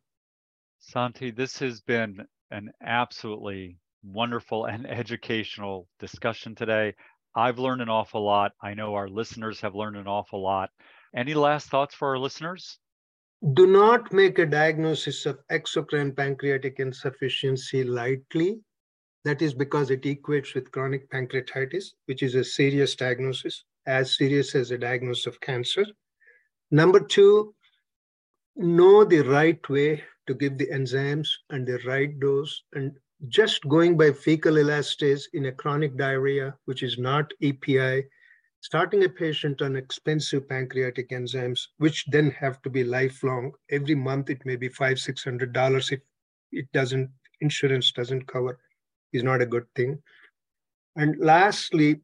Santhi, 0.91 1.35
this 1.35 1.59
has 1.59 1.81
been 1.81 2.25
an 2.51 2.71
absolutely 2.83 3.77
wonderful 4.03 4.65
and 4.71 4.85
educational 4.85 5.87
discussion 5.99 6.55
today. 6.55 6.93
I've 7.35 7.57
learned 7.57 7.81
an 7.81 7.89
awful 7.89 8.23
lot. 8.23 8.51
I 8.61 8.73
know 8.73 8.93
our 8.93 9.07
listeners 9.07 9.59
have 9.61 9.75
learned 9.75 9.97
an 9.97 10.07
awful 10.07 10.41
lot. 10.41 10.69
Any 11.15 11.33
last 11.33 11.69
thoughts 11.69 11.95
for 11.95 12.09
our 12.09 12.19
listeners? 12.19 12.77
Do 13.53 13.65
not 13.65 14.13
make 14.13 14.39
a 14.39 14.45
diagnosis 14.45 15.25
of 15.25 15.39
exocrine 15.51 16.15
pancreatic 16.15 16.79
insufficiency 16.79 17.83
lightly. 17.83 18.59
That 19.25 19.41
is 19.41 19.53
because 19.53 19.89
it 19.89 20.03
equates 20.03 20.53
with 20.53 20.71
chronic 20.71 21.09
pancreatitis, 21.09 21.85
which 22.05 22.23
is 22.23 22.35
a 22.35 22.43
serious 22.43 22.95
diagnosis, 22.95 23.63
as 23.85 24.15
serious 24.15 24.53
as 24.53 24.71
a 24.71 24.77
diagnosis 24.77 25.27
of 25.27 25.41
cancer. 25.41 25.85
Number 26.71 26.99
two, 26.99 27.55
know 28.55 29.03
the 29.03 29.21
right 29.21 29.69
way 29.69 30.03
to 30.27 30.33
give 30.33 30.57
the 30.57 30.67
enzymes 30.67 31.29
and 31.49 31.65
the 31.65 31.79
right 31.85 32.19
dose. 32.19 32.63
And 32.73 32.93
just 33.27 33.67
going 33.67 33.97
by 33.97 34.11
fecal 34.11 34.55
elastase 34.55 35.23
in 35.33 35.45
a 35.45 35.51
chronic 35.51 35.97
diarrhea, 35.97 36.55
which 36.65 36.83
is 36.83 36.97
not 36.97 37.31
EPI, 37.41 38.05
starting 38.61 39.03
a 39.03 39.09
patient 39.09 39.61
on 39.61 39.75
expensive 39.75 40.47
pancreatic 40.47 41.09
enzymes, 41.09 41.67
which 41.77 42.05
then 42.07 42.31
have 42.31 42.61
to 42.61 42.69
be 42.69 42.83
lifelong. 42.83 43.51
Every 43.71 43.95
month 43.95 44.29
it 44.29 44.45
may 44.45 44.55
be 44.55 44.69
five, 44.69 44.99
six 44.99 45.23
hundred 45.23 45.53
dollars 45.53 45.91
if 45.91 45.99
it 46.51 46.71
doesn't, 46.71 47.09
insurance 47.41 47.91
doesn't 47.91 48.27
cover, 48.27 48.59
is 49.11 49.23
not 49.23 49.41
a 49.41 49.45
good 49.45 49.65
thing. 49.75 50.01
And 50.95 51.17
lastly, 51.19 52.01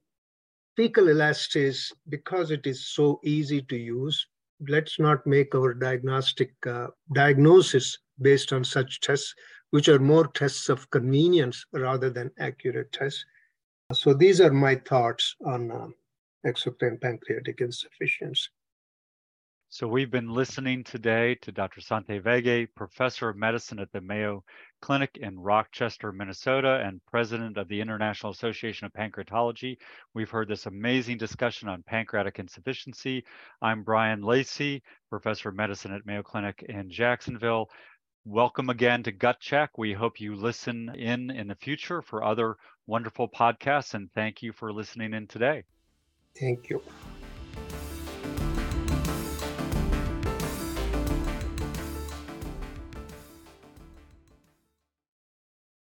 fecal 0.76 1.06
elastase, 1.06 1.92
because 2.10 2.52
it 2.52 2.66
is 2.66 2.88
so 2.88 3.20
easy 3.24 3.62
to 3.64 3.78
use, 3.78 4.26
let's 4.68 5.00
not 5.00 5.26
make 5.26 5.56
our 5.56 5.74
diagnostic 5.74 6.52
uh, 6.68 6.88
diagnosis 7.14 7.98
based 8.22 8.54
on 8.54 8.64
such 8.64 9.02
tests, 9.02 9.34
which 9.72 9.88
are 9.88 10.00
more 10.00 10.28
tests 10.28 10.70
of 10.70 10.90
convenience 10.90 11.66
rather 11.74 12.10
than 12.10 12.32
accurate 12.40 12.92
tests. 12.92 13.26
So 13.94 14.14
these 14.14 14.40
are 14.42 14.52
my 14.52 14.76
thoughts 14.76 15.36
on 15.46 15.72
uh, 15.72 15.88
exocrine 16.46 17.02
pancreatic 17.02 17.62
insufficiency. 17.62 18.50
So 19.72 19.88
we've 19.88 20.10
been 20.10 20.30
listening 20.34 20.84
today 20.84 21.36
to 21.44 21.52
Dr. 21.52 21.80
Santhi 21.80 22.20
Vege, 22.20 22.68
professor 22.74 23.30
of 23.30 23.38
medicine 23.38 23.78
at 23.78 23.92
the 23.92 24.02
Mayo 24.02 24.44
Clinic 24.82 25.20
in 25.22 25.40
Rochester, 25.40 26.12
Minnesota, 26.12 26.82
and 26.84 27.00
president 27.06 27.56
of 27.56 27.68
the 27.68 27.80
International 27.80 28.32
Association 28.32 28.88
of 28.88 28.94
Pancreatology. 28.94 29.78
We've 30.16 30.30
heard 30.30 30.48
this 30.48 30.66
amazing 30.66 31.20
discussion 31.20 31.70
on 31.70 31.84
pancreatic 31.84 32.40
insufficiency. 32.40 33.24
I'm 33.62 33.84
Brian 33.84 34.24
Lacy, 34.24 34.82
professor 35.08 35.50
of 35.50 35.56
medicine 35.56 35.94
at 35.94 36.04
Mayo 36.04 36.24
Clinic 36.24 36.66
in 36.68 36.90
Jacksonville. 36.90 37.70
Welcome 38.26 38.70
again 38.70 39.04
to 39.04 39.12
Gut 39.12 39.40
Check. 39.40 39.78
We 39.78 39.94
hope 39.94 40.20
you 40.20 40.36
listen 40.36 40.90
in 40.90 41.32
in 41.32 41.48
the 41.48 41.56
future 41.56 42.02
for 42.02 42.24
other 42.24 42.58
wonderful 42.86 43.30
podcasts, 43.30 43.94
and 43.94 44.12
thank 44.14 44.42
you 44.42 44.52
for 44.52 44.74
listening 44.74 45.14
in 45.14 45.26
today. 45.26 45.64
Thank 46.38 46.70
you. 46.70 46.82